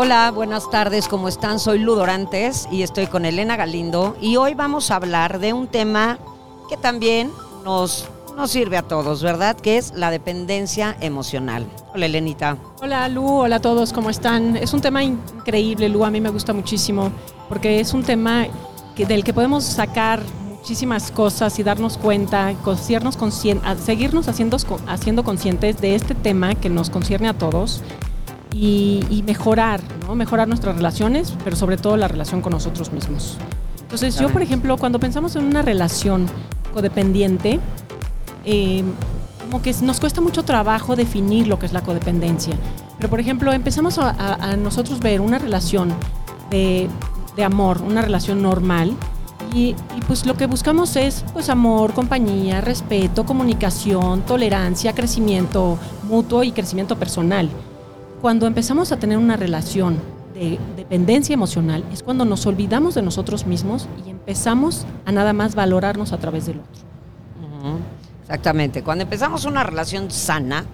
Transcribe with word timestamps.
Hola, 0.00 0.30
buenas 0.30 0.70
tardes, 0.70 1.08
¿cómo 1.08 1.26
están? 1.26 1.58
Soy 1.58 1.80
Ludorantes 1.80 2.68
y 2.70 2.82
estoy 2.82 3.08
con 3.08 3.24
Elena 3.24 3.56
Galindo 3.56 4.16
y 4.20 4.36
hoy 4.36 4.54
vamos 4.54 4.92
a 4.92 4.94
hablar 4.94 5.40
de 5.40 5.52
un 5.52 5.66
tema 5.66 6.20
que 6.68 6.76
también 6.76 7.32
nos, 7.64 8.08
nos 8.36 8.52
sirve 8.52 8.76
a 8.76 8.82
todos, 8.82 9.24
¿verdad? 9.24 9.56
Que 9.56 9.76
es 9.76 9.92
la 9.94 10.12
dependencia 10.12 10.96
emocional. 11.00 11.66
Hola, 11.92 12.06
Elenita. 12.06 12.58
Hola, 12.80 13.08
Lu, 13.08 13.26
hola 13.26 13.56
a 13.56 13.60
todos, 13.60 13.92
¿cómo 13.92 14.08
están? 14.08 14.56
Es 14.56 14.72
un 14.72 14.80
tema 14.80 15.02
increíble, 15.02 15.88
Lu, 15.88 16.04
a 16.04 16.12
mí 16.12 16.20
me 16.20 16.30
gusta 16.30 16.52
muchísimo 16.52 17.10
porque 17.48 17.80
es 17.80 17.92
un 17.92 18.04
tema 18.04 18.46
del 18.96 19.24
que 19.24 19.34
podemos 19.34 19.64
sacar 19.64 20.22
muchísimas 20.48 21.10
cosas 21.10 21.58
y 21.58 21.64
darnos 21.64 21.98
cuenta, 21.98 22.54
seguirnos 22.78 24.28
haciendo, 24.28 24.58
haciendo 24.86 25.24
conscientes 25.24 25.80
de 25.80 25.96
este 25.96 26.14
tema 26.14 26.54
que 26.54 26.68
nos 26.68 26.88
concierne 26.88 27.26
a 27.26 27.34
todos 27.34 27.82
y, 28.52 29.22
mejorar, 29.26 29.80
¿no? 30.06 30.14
mejorar 30.14 30.48
nuestras 30.48 30.76
relaciones, 30.76 31.34
pero 31.44 31.56
sobre 31.56 31.76
todo 31.76 31.96
la 31.96 32.08
relación 32.08 32.40
con 32.40 32.52
nosotros 32.52 32.92
mismos. 32.92 33.36
Entonces 33.80 34.18
yo, 34.18 34.28
por 34.30 34.42
ejemplo, 34.42 34.76
cuando 34.76 34.98
pensamos 34.98 35.36
en 35.36 35.44
una 35.44 35.62
relación 35.62 36.26
codependiente, 36.72 37.60
eh, 38.44 38.84
como 39.40 39.62
que 39.62 39.74
nos 39.82 39.98
cuesta 40.00 40.20
mucho 40.20 40.44
trabajo 40.44 40.94
definir 40.94 41.46
lo 41.46 41.58
que 41.58 41.66
es 41.66 41.72
la 41.72 41.80
codependencia. 41.82 42.54
Pero, 42.98 43.08
por 43.08 43.20
ejemplo, 43.20 43.52
empezamos 43.52 43.98
a, 43.98 44.56
nosotros 44.56 45.00
ver 45.00 45.20
una 45.20 45.38
relación 45.38 45.90
de, 46.50 46.88
de, 47.36 47.44
amor, 47.44 47.80
una 47.82 48.02
relación 48.02 48.42
normal, 48.42 48.94
y, 49.54 49.68
y, 49.96 50.00
pues 50.06 50.26
lo 50.26 50.36
que 50.36 50.46
buscamos 50.46 50.96
es 50.96 51.24
pues 51.32 51.48
amor, 51.48 51.94
compañía, 51.94 52.60
respeto, 52.60 53.24
comunicación, 53.24 54.20
tolerancia, 54.22 54.94
crecimiento 54.94 55.78
mutuo 56.02 56.42
y 56.42 56.52
crecimiento 56.52 56.96
personal. 56.96 57.48
Cuando 58.20 58.46
empezamos 58.46 58.90
a 58.90 58.98
tener 58.98 59.16
una 59.16 59.36
relación 59.36 59.96
de 60.34 60.58
dependencia 60.76 61.34
emocional 61.34 61.84
es 61.92 62.02
cuando 62.02 62.24
nos 62.24 62.46
olvidamos 62.46 62.94
de 62.94 63.02
nosotros 63.02 63.46
mismos 63.46 63.88
y 64.04 64.10
empezamos 64.10 64.86
a 65.04 65.12
nada 65.12 65.32
más 65.32 65.54
valorarnos 65.54 66.12
a 66.12 66.18
través 66.18 66.46
del 66.46 66.58
otro. 66.58 66.88
Exactamente. 68.22 68.82
Cuando 68.82 69.04
empezamos 69.04 69.44
una 69.44 69.62
relación 69.62 70.10
sana, 70.10 70.64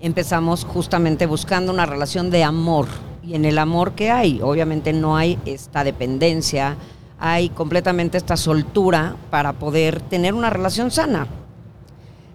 empezamos 0.00 0.64
justamente 0.64 1.26
buscando 1.26 1.72
una 1.72 1.86
relación 1.86 2.30
de 2.30 2.44
amor. 2.44 2.86
Y 3.22 3.34
en 3.34 3.44
el 3.44 3.58
amor 3.58 3.92
que 3.92 4.10
hay, 4.10 4.40
obviamente 4.42 4.92
no 4.92 5.16
hay 5.16 5.38
esta 5.44 5.84
dependencia, 5.84 6.76
hay 7.18 7.50
completamente 7.50 8.16
esta 8.16 8.36
soltura 8.36 9.16
para 9.30 9.52
poder 9.52 10.00
tener 10.00 10.32
una 10.32 10.48
relación 10.48 10.90
sana. 10.90 11.26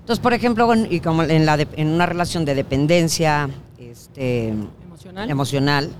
Entonces, 0.01 0.21
por 0.21 0.33
ejemplo, 0.33 0.71
y 0.89 0.99
como 0.99 1.23
en, 1.23 1.88
una 1.88 2.05
relación 2.05 2.45
de 2.45 2.53
dependencia 2.53 3.49
este, 3.95 4.53
emocional. 5.29 5.91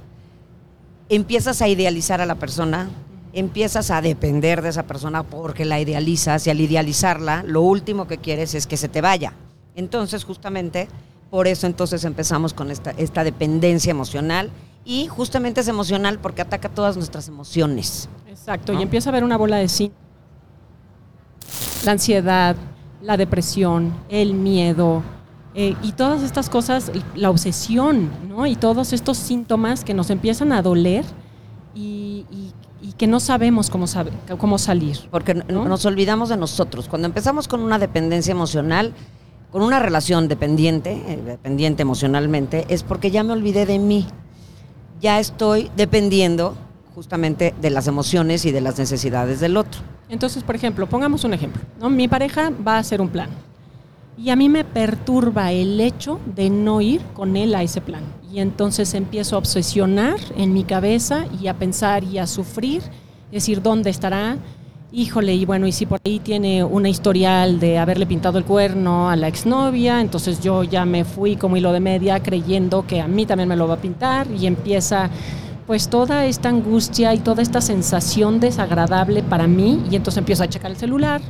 empiezas 1.08 1.62
a 1.62 1.68
idealizar 1.70 2.20
a 2.20 2.26
la 2.26 2.36
persona, 2.36 2.90
empiezas 3.32 3.90
a 3.90 4.02
depender 4.02 4.62
de 4.62 4.70
esa 4.70 4.84
persona 4.84 5.24
porque 5.24 5.64
la 5.64 5.80
idealizas 5.80 6.46
y 6.46 6.50
al 6.50 6.60
idealizarla, 6.60 7.44
lo 7.44 7.62
último 7.62 8.06
que 8.06 8.18
quieres 8.18 8.54
es 8.54 8.68
que 8.68 8.76
se 8.76 8.90
te 8.90 9.00
vaya. 9.00 9.34
Entonces, 9.76 10.26
justamente, 10.26 10.90
por 11.30 11.48
eso 11.48 11.68
entonces 11.68 12.04
empezamos 12.04 12.54
con 12.54 12.70
esta, 12.70 12.92
esta 12.92 13.24
dependencia 13.24 13.92
emocional 13.92 14.52
y 14.84 15.08
justamente 15.08 15.62
es 15.62 15.68
emocional 15.70 16.20
porque 16.20 16.42
ataca 16.42 16.68
todas 16.68 16.98
nuestras 16.98 17.30
emociones. 17.30 18.10
Exacto, 18.28 18.74
y 18.74 18.82
empieza 18.82 19.10
a 19.10 19.12
haber 19.12 19.24
una 19.24 19.38
bola 19.38 19.58
de 19.58 19.70
sí. 19.70 19.92
La 21.86 21.94
ansiedad, 21.94 22.56
la 23.02 23.16
depresión, 23.16 23.94
el 24.10 24.34
miedo, 24.34 25.02
eh, 25.58 25.74
y 25.82 25.94
todas 25.94 26.22
estas 26.22 26.50
cosas, 26.50 26.92
la 27.16 27.30
obsesión, 27.30 28.10
¿no? 28.28 28.46
Y 28.46 28.58
todos 28.58 28.92
estos 28.92 29.18
síntomas 29.18 29.86
que 29.86 29.94
nos 29.94 30.10
empiezan 30.10 30.52
a 30.52 30.62
doler 30.62 31.06
y, 31.74 32.26
que 32.98 33.08
no 33.08 33.20
sabemos 33.20 33.70
cómo, 33.70 33.86
cómo 34.38 34.58
salir. 34.58 34.98
Porque 35.12 35.34
nos 35.34 35.86
olvidamos 35.86 36.30
de 36.30 36.38
nosotros. 36.38 36.88
Cuando 36.88 37.08
empezamos 37.08 37.50
con 37.50 37.60
una 37.60 37.78
dependencia 37.78 38.32
emocional, 38.32 38.94
con 39.52 39.64
una 39.64 39.80
relación 39.80 40.30
dependiente, 40.30 41.04
eh, 41.06 41.22
dependiente 41.26 41.82
emocionalmente, 41.82 42.66
es 42.70 42.84
porque 42.84 43.12
ya 43.12 43.24
me 43.24 43.34
olvidé 43.34 43.66
de 43.66 43.80
mí. 43.80 44.06
Ya 45.02 45.20
estoy 45.20 45.70
dependiendo 45.76 46.56
justamente 46.94 47.54
de 47.60 47.70
las 47.70 47.88
emociones 47.88 48.46
y 48.46 48.52
de 48.52 48.62
las 48.62 48.78
necesidades 48.78 49.42
del 49.42 49.58
otro. 49.58 49.82
Entonces, 50.08 50.44
por 50.44 50.56
ejemplo, 50.56 50.88
pongamos 50.88 51.26
un 51.26 51.34
ejemplo. 51.34 51.62
¿no? 51.82 51.90
Mi 51.90 52.08
pareja 52.08 52.52
va 52.66 52.76
a 52.76 52.80
hacer 52.80 53.02
un 53.02 53.10
plan 53.10 53.30
y 54.18 54.30
a 54.30 54.36
mí 54.36 54.50
me 54.50 54.64
perturba 54.64 55.52
el 55.52 55.80
hecho 55.82 56.20
de 56.36 56.50
no 56.50 56.82
ir 56.82 57.02
con 57.14 57.36
él 57.36 57.54
a 57.54 57.64
ese 57.64 57.82
plan. 57.82 58.04
Y 58.32 58.40
entonces 58.40 58.94
empiezo 58.94 59.36
a 59.36 59.40
obsesionar 59.40 60.18
en 60.38 60.54
mi 60.54 60.64
cabeza 60.64 61.26
y 61.42 61.48
a 61.48 61.56
pensar 61.56 62.04
y 62.04 62.18
a 62.18 62.28
sufrir, 62.28 62.82
decir, 63.32 63.62
¿dónde 63.62 63.90
estará? 63.90 64.38
Híjole, 64.92 65.34
y 65.34 65.44
bueno, 65.44 65.68
y 65.68 65.74
si 65.74 65.86
por 65.86 66.00
ahí 66.06 66.20
tiene 66.20 66.64
una 66.64 66.88
historial 66.88 67.60
de 67.60 67.78
haberle 67.78 68.06
pintado 68.06 68.38
el 68.38 68.46
cuerno 68.46 69.10
a 69.10 69.18
la 69.18 69.28
exnovia, 69.28 70.00
entonces 70.00 70.40
yo 70.40 70.64
ya 70.64 70.86
me 70.86 71.04
fui 71.04 71.36
como 71.36 71.58
hilo 71.58 71.74
de 71.74 71.82
media 71.82 72.24
creyendo 72.24 72.88
que 72.88 73.02
a 73.02 73.08
mí 73.08 73.26
también 73.26 73.50
me 73.50 73.58
lo 73.58 73.68
va 73.68 73.74
a 73.74 73.82
pintar 73.82 74.28
y 74.32 74.48
empieza 74.48 75.10
pues 75.68 75.90
toda 75.90 76.26
esta 76.26 76.48
angustia 76.50 77.14
y 77.14 77.18
toda 77.18 77.42
esta 77.42 77.60
sensación 77.60 78.40
desagradable 78.40 79.24
para 79.24 79.48
mí 79.48 79.84
y 79.90 79.96
entonces 79.96 80.20
empiezo 80.20 80.44
a 80.44 80.48
checar 80.48 80.72
el 80.72 80.78
celular 80.78 81.22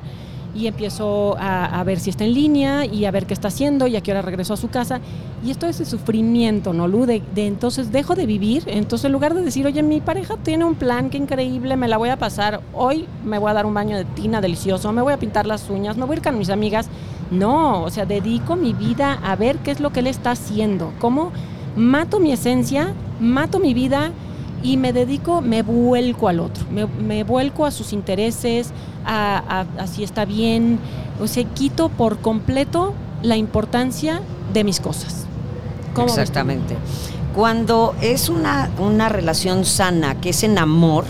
y 0.55 0.67
empiezo 0.67 1.35
a, 1.37 1.83
ver 1.83 1.99
si 1.99 2.09
está 2.09 2.23
en 2.23 2.33
línea 2.33 2.85
y 2.85 3.05
a 3.05 3.11
ver 3.11 3.25
qué 3.25 3.33
está 3.33 3.49
haciendo 3.49 3.87
y 3.87 3.97
a 3.97 4.01
qué 4.01 4.11
hora 4.11 4.21
regresó 4.21 4.53
a 4.53 4.57
su 4.57 4.69
casa. 4.69 5.01
Y 5.43 5.51
esto 5.51 5.67
es 5.67 5.79
el 5.81 5.85
sufrimiento, 5.85 6.73
¿no, 6.73 6.87
Lu? 6.87 7.05
De, 7.05 7.21
entonces 7.35 7.91
dejo 7.91 8.15
de 8.15 8.25
vivir. 8.25 8.63
Entonces, 8.67 9.05
en 9.05 9.11
lugar 9.11 9.33
de 9.33 9.41
decir, 9.41 9.67
oye, 9.67 9.83
mi 9.83 9.99
pareja 9.99 10.37
tiene 10.37 10.63
un 10.63 10.75
plan, 10.75 11.09
qué 11.09 11.17
increíble, 11.17 11.75
me 11.75 11.89
la 11.89 11.97
voy 11.97 12.09
a 12.09 12.17
pasar, 12.17 12.61
hoy 12.73 13.05
me 13.25 13.37
voy 13.37 13.51
a 13.51 13.53
dar 13.53 13.65
un 13.65 13.73
baño 13.73 13.97
de 13.97 14.05
tina 14.05 14.39
delicioso, 14.39 14.91
me 14.93 15.01
voy 15.01 15.13
a 15.13 15.17
pintar 15.17 15.45
las 15.45 15.69
uñas, 15.69 15.97
me 15.97 16.05
voy 16.05 16.15
a 16.15 16.17
ir 16.17 16.23
con 16.23 16.37
mis 16.37 16.49
amigas. 16.49 16.87
No, 17.31 17.83
o 17.83 17.89
sea, 17.89 18.05
dedico 18.05 18.55
mi 18.55 18.73
vida 18.73 19.19
a 19.23 19.35
ver 19.35 19.57
qué 19.57 19.71
es 19.71 19.81
lo 19.81 19.91
que 19.91 19.99
él 19.99 20.07
está 20.07 20.31
haciendo, 20.31 20.93
cómo 20.99 21.31
mato 21.75 22.19
mi 22.19 22.31
esencia, 22.31 22.93
mato 23.19 23.59
mi 23.59 23.73
vida 23.73 24.11
y 24.63 24.77
me 24.77 24.93
dedico, 24.93 25.41
me 25.41 25.61
vuelco 25.61 26.27
al 26.27 26.39
otro, 26.39 26.65
me, 26.69 27.23
vuelco 27.23 27.65
a 27.65 27.71
sus 27.71 27.93
intereses, 27.93 28.71
a, 29.05 29.65
si 29.91 30.03
está 30.03 30.25
bien, 30.25 30.79
o 31.19 31.27
sea, 31.27 31.43
quito 31.43 31.89
por 31.89 32.19
completo 32.19 32.93
la 33.21 33.37
importancia 33.37 34.21
de 34.53 34.63
mis 34.63 34.79
cosas. 34.79 35.25
Exactamente. 35.97 36.75
Cuando 37.35 37.95
es 38.01 38.29
una, 38.29 38.69
una 38.79 39.09
relación 39.09 39.65
sana, 39.65 40.15
que 40.15 40.29
es 40.29 40.43
en 40.43 40.57
amor, 40.57 41.05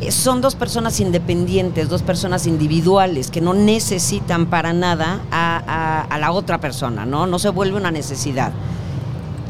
eh, 0.00 0.10
son 0.10 0.40
dos 0.40 0.54
personas 0.54 1.00
independientes, 1.00 1.88
dos 1.88 2.02
personas 2.02 2.46
individuales 2.46 3.30
que 3.30 3.40
no 3.40 3.54
necesitan 3.54 4.46
para 4.46 4.72
nada 4.72 5.20
a, 5.30 6.18
la 6.18 6.32
otra 6.32 6.58
persona, 6.58 7.06
¿no? 7.06 7.26
No 7.26 7.38
se 7.38 7.48
vuelve 7.48 7.76
una 7.76 7.90
necesidad 7.90 8.52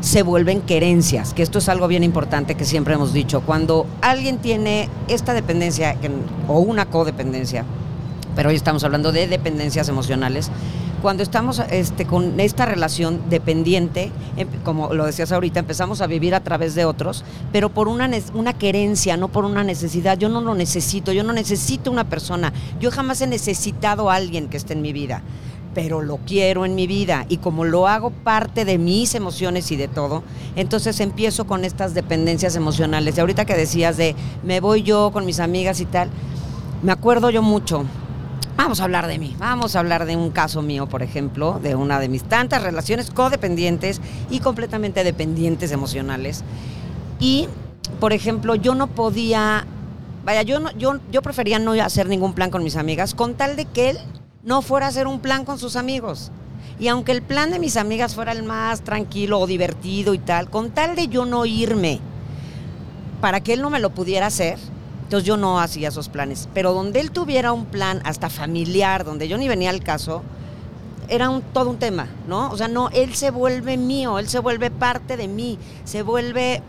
se 0.05 0.23
vuelven 0.23 0.61
querencias, 0.61 1.33
que 1.33 1.43
esto 1.43 1.59
es 1.59 1.69
algo 1.71 1.89
bien 1.89 2.05
importante 2.05 2.57
que 2.57 2.67
siempre 2.67 2.93
hemos 2.93 3.15
dicho. 3.15 3.41
Cuando 3.41 3.87
alguien 4.03 4.37
tiene 4.37 4.91
esta 5.09 5.33
dependencia 5.33 5.97
o 6.47 6.59
una 6.59 6.85
codependencia, 6.91 7.65
pero 8.37 8.51
hoy 8.51 8.55
estamos 8.55 8.85
hablando 8.85 9.13
de 9.13 9.27
dependencias 9.27 9.89
emocionales, 9.89 10.51
cuando 11.01 11.23
estamos 11.23 11.59
este, 11.71 12.05
con 12.05 12.39
esta 12.39 12.67
relación 12.67 13.31
dependiente, 13.31 14.13
em, 14.37 14.47
como 14.63 14.93
lo 14.93 15.07
decías 15.07 15.33
ahorita, 15.33 15.61
empezamos 15.61 16.03
a 16.03 16.07
vivir 16.07 16.35
a 16.35 16.41
través 16.41 16.75
de 16.75 16.85
otros, 16.85 17.25
pero 17.51 17.71
por 17.71 17.89
una, 17.89 18.11
una 18.35 18.53
querencia, 18.53 19.17
no 19.17 19.29
por 19.29 19.47
una 19.47 19.65
necesidad. 19.65 20.19
Yo 20.19 20.29
no 20.29 20.43
lo 20.43 20.55
necesito, 20.55 21.13
yo 21.13 21.25
no 21.25 21.33
necesito 21.33 21.91
una 21.91 22.05
persona. 22.05 22.53
Yo 22.79 22.91
jamás 22.91 23.23
he 23.23 23.27
necesitado 23.27 24.11
a 24.11 24.17
alguien 24.17 24.49
que 24.49 24.59
esté 24.59 24.75
en 24.75 24.83
mi 24.83 24.93
vida 24.93 25.23
pero 25.75 26.01
lo 26.01 26.19
quiero 26.19 26.65
en 26.65 26.75
mi 26.75 26.87
vida 26.87 27.27
y 27.29 27.39
como 27.39 27.65
lo 27.65 27.89
hago 27.89 28.11
parte 28.11 28.65
de 28.65 28.79
mis 28.79 29.15
emociones 29.15 29.71
y 29.73 29.77
de 29.77 29.89
todo, 29.89 30.23
entonces 30.57 31.01
empiezo 31.01 31.47
con 31.47 31.65
estas 31.65 31.95
dependencias 31.95 32.57
emocionales. 32.57 33.17
Y 33.17 33.21
ahorita 33.21 33.45
que 33.45 33.55
decías 33.55 33.97
de 33.97 34.15
me 34.43 34.61
voy 34.61 34.83
yo 34.83 35.11
con 35.13 35.27
mis 35.27 35.41
amigas 35.41 35.81
y 35.81 35.87
tal, 35.87 36.11
me 36.83 36.93
acuerdo 36.93 37.31
yo 37.31 37.43
mucho. 37.43 37.85
Vamos 38.57 38.81
a 38.81 38.85
hablar 38.85 39.09
de 39.09 39.19
mí, 39.19 39.35
vamos 39.39 39.75
a 39.75 39.81
hablar 39.81 40.07
de 40.07 40.17
un 40.17 40.31
caso 40.31 40.63
mío, 40.63 40.87
por 40.87 41.03
ejemplo, 41.03 41.59
de 41.61 41.75
una 41.75 41.99
de 41.99 42.09
mis 42.09 42.23
tantas 42.23 42.63
relaciones 42.63 43.11
codependientes 43.11 44.01
y 44.31 44.39
completamente 44.39 45.03
dependientes 45.03 45.73
emocionales. 45.73 46.45
Y 47.19 47.49
por 47.99 48.13
ejemplo, 48.13 48.55
yo 48.55 48.77
no 48.77 48.87
podía, 48.87 49.67
vaya, 50.25 50.43
yo, 50.43 50.61
no, 50.61 50.71
yo, 50.73 51.01
yo 51.11 51.21
prefería 51.21 51.59
no 51.59 51.73
hacer 51.73 52.09
ningún 52.09 52.33
plan 52.33 52.51
con 52.51 52.63
mis 52.63 52.77
amigas 52.77 53.15
con 53.15 53.35
tal 53.35 53.57
de 53.57 53.65
que 53.65 53.97
no 54.45 54.63
fuera 54.63 54.87
a 54.87 54.89
hacer 54.91 55.07
un 55.07 55.21
plan 55.21 55.45
con 55.45 55.59
sus 55.59 55.77
amigos. 55.77 56.31
Y 56.79 56.89
aunque 56.89 57.13
el 57.13 57.23
plan 57.23 57.51
de 57.51 57.59
mis 57.59 57.77
amigas 57.77 58.15
fuera 58.15 58.33
el 58.33 58.43
más 58.43 58.83
tranquilo 58.83 59.41
o 59.41 59.47
divertido 59.47 60.15
y 60.15 60.19
tal, 60.19 60.51
con 60.51 60.71
tal 60.71 60.97
de 60.97 61.09
yo 61.09 61.25
no 61.25 61.47
irme 61.47 62.01
para 63.21 63.41
que 63.41 63.53
él 63.53 63.63
no 63.63 63.71
me 63.71 63.81
lo 63.81 63.91
pudiera 63.91 64.27
hacer, 64.27 64.59
entonces 65.05 65.27
yo 65.27 65.37
no 65.37 65.61
hacía 65.61 65.89
esos 65.89 66.09
planes. 66.09 66.49
Pero 66.53 66.73
donde 66.73 67.01
él 67.01 67.11
tuviera 67.11 67.53
un 67.53 67.67
plan 67.67 68.01
hasta 68.05 68.29
familiar, 68.29 69.05
donde 69.05 69.29
yo 69.29 69.39
ni 69.39 69.49
venía 69.49 69.71
al 69.71 69.83
caso, 69.83 70.23
era 71.09 71.31
un, 71.31 71.43
todo 71.43 71.71
un 71.71 71.79
tema, 71.79 72.09
¿no? 72.27 72.51
O 72.51 72.57
sea, 72.57 72.69
no, 72.69 72.89
él 72.91 73.15
se 73.15 73.31
vuelve 73.31 73.77
mío, 73.77 74.19
él 74.19 74.29
se 74.29 74.39
vuelve 74.39 74.71
parte 74.71 75.17
de 75.17 75.29
mí, 75.29 75.59
se 75.85 76.03
vuelve, 76.03 76.63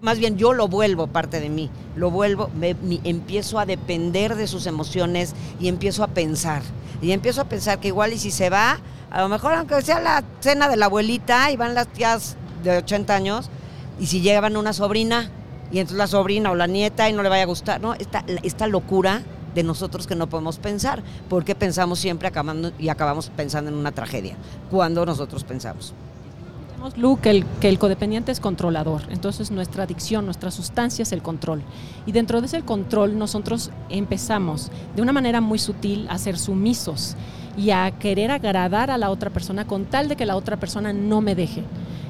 más 0.00 0.18
bien 0.18 0.36
yo 0.36 0.52
lo 0.52 0.68
vuelvo 0.68 1.06
parte 1.06 1.40
de 1.40 1.48
mí, 1.48 1.70
lo 1.94 2.10
vuelvo, 2.10 2.50
me, 2.54 2.76
empiezo 3.04 3.58
a 3.58 3.66
depender 3.66 4.34
de 4.34 4.46
sus 4.46 4.66
emociones 4.66 5.34
y 5.60 5.68
empiezo 5.68 6.04
a 6.04 6.08
pensar. 6.08 6.62
Y 7.02 7.12
empiezo 7.12 7.42
a 7.42 7.44
pensar 7.44 7.78
que 7.78 7.88
igual 7.88 8.12
y 8.12 8.18
si 8.18 8.30
se 8.30 8.50
va, 8.50 8.78
a 9.10 9.20
lo 9.20 9.28
mejor 9.28 9.54
aunque 9.54 9.80
sea 9.82 10.00
la 10.00 10.24
cena 10.40 10.68
de 10.68 10.76
la 10.76 10.86
abuelita 10.86 11.50
y 11.50 11.56
van 11.56 11.74
las 11.74 11.88
tías 11.88 12.36
de 12.62 12.78
80 12.78 13.14
años, 13.14 13.50
y 13.98 14.06
si 14.06 14.20
llegan 14.20 14.56
una 14.56 14.72
sobrina, 14.72 15.30
y 15.70 15.78
entonces 15.78 15.98
la 15.98 16.06
sobrina 16.06 16.50
o 16.50 16.54
la 16.54 16.66
nieta 16.66 17.08
y 17.08 17.12
no 17.12 17.22
le 17.22 17.28
vaya 17.28 17.42
a 17.42 17.46
gustar, 17.46 17.80
¿no? 17.80 17.94
Esta, 17.94 18.24
esta 18.42 18.66
locura 18.66 19.22
de 19.54 19.62
nosotros 19.62 20.06
que 20.06 20.14
no 20.14 20.28
podemos 20.28 20.58
pensar, 20.58 21.02
porque 21.28 21.54
pensamos 21.54 21.98
siempre 21.98 22.28
acabando 22.28 22.72
y 22.78 22.90
acabamos 22.90 23.30
pensando 23.30 23.70
en 23.70 23.76
una 23.76 23.92
tragedia, 23.92 24.36
cuando 24.70 25.06
nosotros 25.06 25.44
pensamos. 25.44 25.94
Lu, 26.96 27.18
que 27.20 27.30
el, 27.30 27.46
que 27.60 27.68
el 27.68 27.78
codependiente 27.78 28.32
es 28.32 28.40
controlador, 28.40 29.02
entonces 29.10 29.50
nuestra 29.50 29.84
adicción, 29.84 30.24
nuestra 30.24 30.50
sustancia 30.50 31.02
es 31.02 31.12
el 31.12 31.22
control. 31.22 31.62
Y 32.06 32.12
dentro 32.12 32.40
de 32.40 32.46
ese 32.46 32.62
control 32.62 33.18
nosotros 33.18 33.70
empezamos 33.88 34.70
de 34.94 35.02
una 35.02 35.12
manera 35.12 35.40
muy 35.40 35.58
sutil 35.58 36.06
a 36.08 36.18
ser 36.18 36.38
sumisos 36.38 37.16
y 37.56 37.70
a 37.70 37.90
querer 37.90 38.30
agradar 38.30 38.90
a 38.90 38.98
la 38.98 39.10
otra 39.10 39.30
persona 39.30 39.66
con 39.66 39.86
tal 39.86 40.08
de 40.08 40.16
que 40.16 40.26
la 40.26 40.36
otra 40.36 40.58
persona 40.58 40.92
no 40.92 41.20
me 41.20 41.34
deje. 41.34 41.64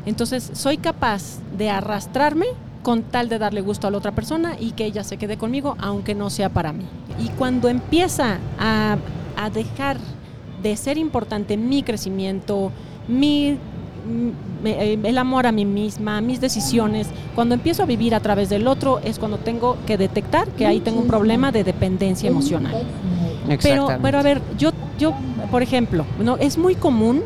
Entonces 0.04 0.50
soy 0.54 0.76
capaz 0.78 1.38
de 1.56 1.70
arrastrarme 1.70 2.46
con 2.82 3.02
tal 3.02 3.28
de 3.28 3.38
darle 3.38 3.62
gusto 3.62 3.88
a 3.88 3.90
la 3.90 3.98
otra 3.98 4.12
persona 4.12 4.54
y 4.60 4.70
que 4.70 4.84
ella 4.84 5.02
se 5.02 5.16
quede 5.16 5.36
conmigo, 5.36 5.76
aunque 5.80 6.14
no 6.14 6.30
sea 6.30 6.50
para 6.50 6.72
mí. 6.72 6.84
Y 7.18 7.30
cuando 7.30 7.68
empieza 7.68 8.38
a, 8.58 8.96
dejar 9.52 9.96
de 10.62 10.76
ser 10.76 10.96
importante 10.96 11.56
mi 11.56 11.82
crecimiento, 11.82 12.70
mi 13.08 13.58
el 14.64 15.18
amor 15.18 15.46
a 15.46 15.52
mí 15.52 15.64
misma, 15.64 16.20
mis 16.20 16.40
decisiones. 16.40 17.08
Cuando 17.34 17.54
empiezo 17.54 17.82
a 17.82 17.86
vivir 17.86 18.14
a 18.14 18.20
través 18.20 18.48
del 18.48 18.66
otro 18.66 19.00
es 19.04 19.18
cuando 19.18 19.38
tengo 19.38 19.76
que 19.86 19.96
detectar 19.96 20.48
que 20.48 20.66
ahí 20.66 20.80
tengo 20.80 21.00
un 21.00 21.06
problema 21.06 21.52
de 21.52 21.64
dependencia 21.64 22.28
emocional. 22.28 22.74
Pero, 23.62 23.88
pero 24.02 24.18
a 24.18 24.22
ver, 24.22 24.42
yo, 24.58 24.70
yo, 24.98 25.14
por 25.50 25.62
ejemplo, 25.62 26.04
¿no? 26.22 26.36
es 26.36 26.58
muy 26.58 26.74
común 26.74 27.22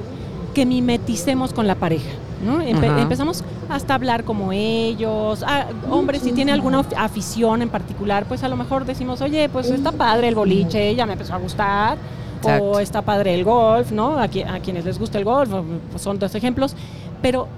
que 0.54 0.66
mimeticemos 0.66 1.52
con 1.52 1.66
la 1.66 1.74
pareja. 1.74 2.10
¿no? 2.44 2.60
empezamos 2.60 3.44
hasta 3.68 3.94
hablar 3.94 4.24
como 4.24 4.52
ellos. 4.52 5.44
Ah, 5.46 5.66
hombre, 5.90 6.18
si 6.20 6.32
tiene 6.32 6.52
alguna 6.52 6.84
afición 6.96 7.62
en 7.62 7.68
particular, 7.68 8.24
pues 8.26 8.42
a 8.42 8.48
lo 8.48 8.56
mejor 8.56 8.84
decimos, 8.84 9.20
oye, 9.20 9.48
pues 9.48 9.70
está 9.70 9.92
padre 9.92 10.28
el 10.28 10.34
boliche, 10.34 10.94
ya 10.94 11.06
me 11.06 11.12
empezó 11.12 11.34
a 11.34 11.38
gustar. 11.38 11.98
O 12.42 12.81
está 12.81 13.02
padre 13.02 13.34
el 13.34 13.44
golf, 13.44 13.92
¿no? 13.92 14.19
A, 14.19 14.25
a 14.25 14.28
quienes 14.28 14.84
les 14.84 14.98
gusta 14.98 15.19
el 15.19 15.25
golf, 15.25 15.50
pues 15.90 16.02
son 16.02 16.19
dos 16.19 16.34
ejemplos. 16.34 16.75
Pero 17.22 17.48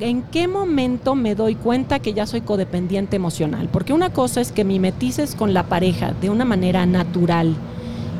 ¿en 0.00 0.22
qué 0.22 0.48
momento 0.48 1.14
me 1.14 1.34
doy 1.34 1.54
cuenta 1.54 2.00
que 2.00 2.12
ya 2.12 2.26
soy 2.26 2.40
codependiente 2.40 3.16
emocional? 3.16 3.68
Porque 3.70 3.92
una 3.92 4.12
cosa 4.12 4.40
es 4.40 4.52
que 4.52 4.64
mimetices 4.64 5.34
con 5.34 5.54
la 5.54 5.64
pareja 5.64 6.12
de 6.20 6.30
una 6.30 6.44
manera 6.44 6.86
natural 6.86 7.54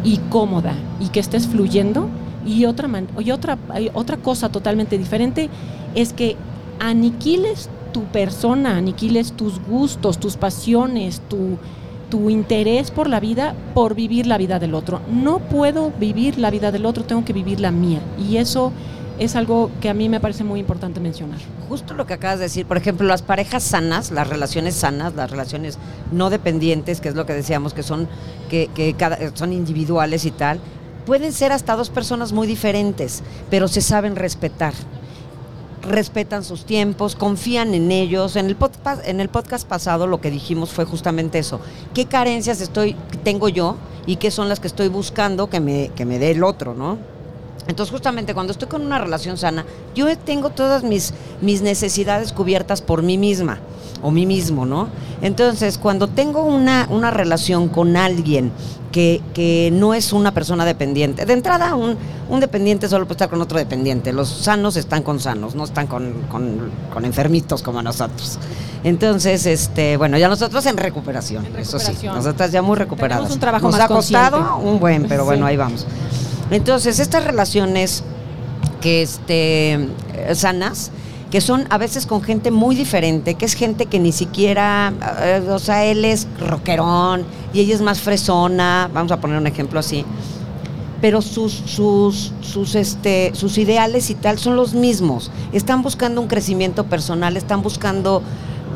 y 0.04 0.18
cómoda 0.30 0.74
y 1.00 1.08
que 1.08 1.20
estés 1.20 1.46
fluyendo 1.46 2.08
y 2.46 2.64
otra, 2.64 2.88
y 3.18 3.30
otra, 3.30 3.58
otra 3.94 4.16
cosa 4.16 4.48
totalmente 4.48 4.98
diferente 4.98 5.48
es 5.94 6.12
que 6.12 6.36
aniquiles 6.80 7.68
tu 7.92 8.04
persona, 8.04 8.76
aniquiles 8.76 9.32
tus 9.32 9.60
gustos, 9.64 10.18
tus 10.18 10.36
pasiones, 10.36 11.20
tu, 11.28 11.58
tu 12.12 12.28
interés 12.28 12.90
por 12.90 13.08
la 13.08 13.20
vida 13.20 13.54
por 13.72 13.94
vivir 13.94 14.26
la 14.26 14.36
vida 14.36 14.58
del 14.58 14.74
otro. 14.74 15.00
No 15.10 15.38
puedo 15.38 15.90
vivir 15.92 16.36
la 16.36 16.50
vida 16.50 16.70
del 16.70 16.84
otro, 16.84 17.04
tengo 17.04 17.24
que 17.24 17.32
vivir 17.32 17.58
la 17.58 17.70
mía. 17.70 18.00
Y 18.18 18.36
eso 18.36 18.70
es 19.18 19.34
algo 19.34 19.70
que 19.80 19.88
a 19.88 19.94
mí 19.94 20.10
me 20.10 20.20
parece 20.20 20.44
muy 20.44 20.60
importante 20.60 21.00
mencionar. 21.00 21.38
Justo 21.70 21.94
lo 21.94 22.04
que 22.04 22.12
acabas 22.12 22.38
de 22.38 22.44
decir, 22.44 22.66
por 22.66 22.76
ejemplo, 22.76 23.06
las 23.06 23.22
parejas 23.22 23.62
sanas, 23.62 24.10
las 24.10 24.28
relaciones 24.28 24.74
sanas, 24.74 25.14
las 25.14 25.30
relaciones 25.30 25.78
no 26.12 26.28
dependientes, 26.28 27.00
que 27.00 27.08
es 27.08 27.14
lo 27.14 27.24
que 27.24 27.32
decíamos 27.32 27.72
que 27.72 27.82
son 27.82 28.06
que, 28.50 28.94
son 29.32 29.54
individuales 29.54 30.26
y 30.26 30.32
tal, 30.32 30.60
pueden 31.06 31.32
ser 31.32 31.50
hasta 31.50 31.76
dos 31.76 31.88
personas 31.88 32.34
muy 32.34 32.46
diferentes, 32.46 33.22
pero 33.48 33.68
se 33.68 33.80
saben 33.80 34.16
respetar 34.16 34.74
respetan 35.82 36.44
sus 36.44 36.64
tiempos, 36.64 37.14
confían 37.16 37.74
en 37.74 37.90
ellos. 37.90 38.36
En 38.36 38.46
el, 38.46 38.56
podcast, 38.56 39.06
en 39.06 39.20
el 39.20 39.28
podcast 39.28 39.66
pasado 39.66 40.06
lo 40.06 40.20
que 40.20 40.30
dijimos 40.30 40.70
fue 40.70 40.84
justamente 40.84 41.38
eso. 41.38 41.60
¿Qué 41.94 42.06
carencias 42.06 42.60
estoy, 42.60 42.96
tengo 43.24 43.48
yo 43.48 43.76
y 44.06 44.16
qué 44.16 44.30
son 44.30 44.48
las 44.48 44.60
que 44.60 44.68
estoy 44.68 44.88
buscando 44.88 45.50
que 45.50 45.60
me, 45.60 45.90
que 45.94 46.04
me 46.04 46.18
dé 46.18 46.30
el 46.30 46.44
otro, 46.44 46.74
no? 46.74 46.98
Entonces, 47.68 47.92
justamente 47.92 48.34
cuando 48.34 48.52
estoy 48.52 48.68
con 48.68 48.82
una 48.82 48.98
relación 48.98 49.38
sana, 49.38 49.64
yo 49.94 50.06
tengo 50.18 50.50
todas 50.50 50.82
mis, 50.82 51.14
mis 51.40 51.62
necesidades 51.62 52.32
cubiertas 52.32 52.82
por 52.82 53.02
mí 53.02 53.18
misma 53.18 53.60
o 54.02 54.10
mí 54.10 54.26
mismo, 54.26 54.66
¿no? 54.66 54.88
Entonces, 55.20 55.78
cuando 55.78 56.08
tengo 56.08 56.42
una, 56.44 56.86
una 56.90 57.10
relación 57.10 57.68
con 57.68 57.96
alguien 57.96 58.52
que, 58.92 59.70
no 59.72 59.94
es 59.94 60.12
una 60.12 60.32
persona 60.32 60.64
dependiente. 60.64 61.24
De 61.24 61.32
entrada, 61.32 61.74
un, 61.74 61.96
dependiente 62.40 62.88
solo 62.88 63.06
puede 63.06 63.14
estar 63.14 63.30
con 63.30 63.40
otro 63.40 63.58
dependiente. 63.58 64.12
Los 64.12 64.28
sanos 64.28 64.76
están 64.76 65.02
con 65.02 65.18
sanos, 65.18 65.54
no 65.54 65.64
están 65.64 65.86
con, 65.86 66.12
enfermitos 67.02 67.62
como 67.62 67.82
nosotros. 67.82 68.38
Entonces, 68.84 69.46
este, 69.46 69.96
bueno, 69.96 70.18
ya 70.18 70.28
nosotros 70.28 70.66
en 70.66 70.76
recuperación, 70.76 71.46
eso 71.56 71.78
sí. 71.78 71.92
Nosotras 72.06 72.52
ya 72.52 72.62
muy 72.62 72.76
recuperadas. 72.76 73.30
un 73.30 73.40
trabajo 73.40 73.70
Nos 73.70 73.80
ha 73.80 73.88
costado 73.88 74.58
un 74.58 74.78
buen, 74.78 75.06
pero 75.08 75.24
bueno, 75.24 75.46
ahí 75.46 75.56
vamos. 75.56 75.86
Entonces, 76.50 76.98
estas 76.98 77.24
relaciones 77.24 78.04
que 78.80 79.02
este, 79.02 79.88
sanas, 80.34 80.90
que 81.32 81.40
son 81.40 81.64
a 81.70 81.78
veces 81.78 82.04
con 82.04 82.20
gente 82.20 82.50
muy 82.50 82.76
diferente, 82.76 83.36
que 83.36 83.46
es 83.46 83.54
gente 83.54 83.86
que 83.86 83.98
ni 83.98 84.12
siquiera, 84.12 84.92
eh, 85.22 85.42
o 85.48 85.58
sea, 85.58 85.86
él 85.86 86.04
es 86.04 86.28
rockerón 86.38 87.24
y 87.54 87.60
ella 87.60 87.74
es 87.74 87.80
más 87.80 88.02
fresona, 88.02 88.90
vamos 88.92 89.12
a 89.12 89.16
poner 89.18 89.38
un 89.38 89.46
ejemplo 89.46 89.80
así, 89.80 90.04
pero 91.00 91.22
sus, 91.22 91.54
sus, 91.54 92.34
sus, 92.42 92.74
este, 92.74 93.32
sus 93.34 93.56
ideales 93.56 94.10
y 94.10 94.14
tal 94.14 94.38
son 94.38 94.56
los 94.56 94.74
mismos. 94.74 95.30
Están 95.52 95.80
buscando 95.80 96.20
un 96.20 96.28
crecimiento 96.28 96.84
personal, 96.84 97.38
están 97.38 97.62
buscando 97.62 98.22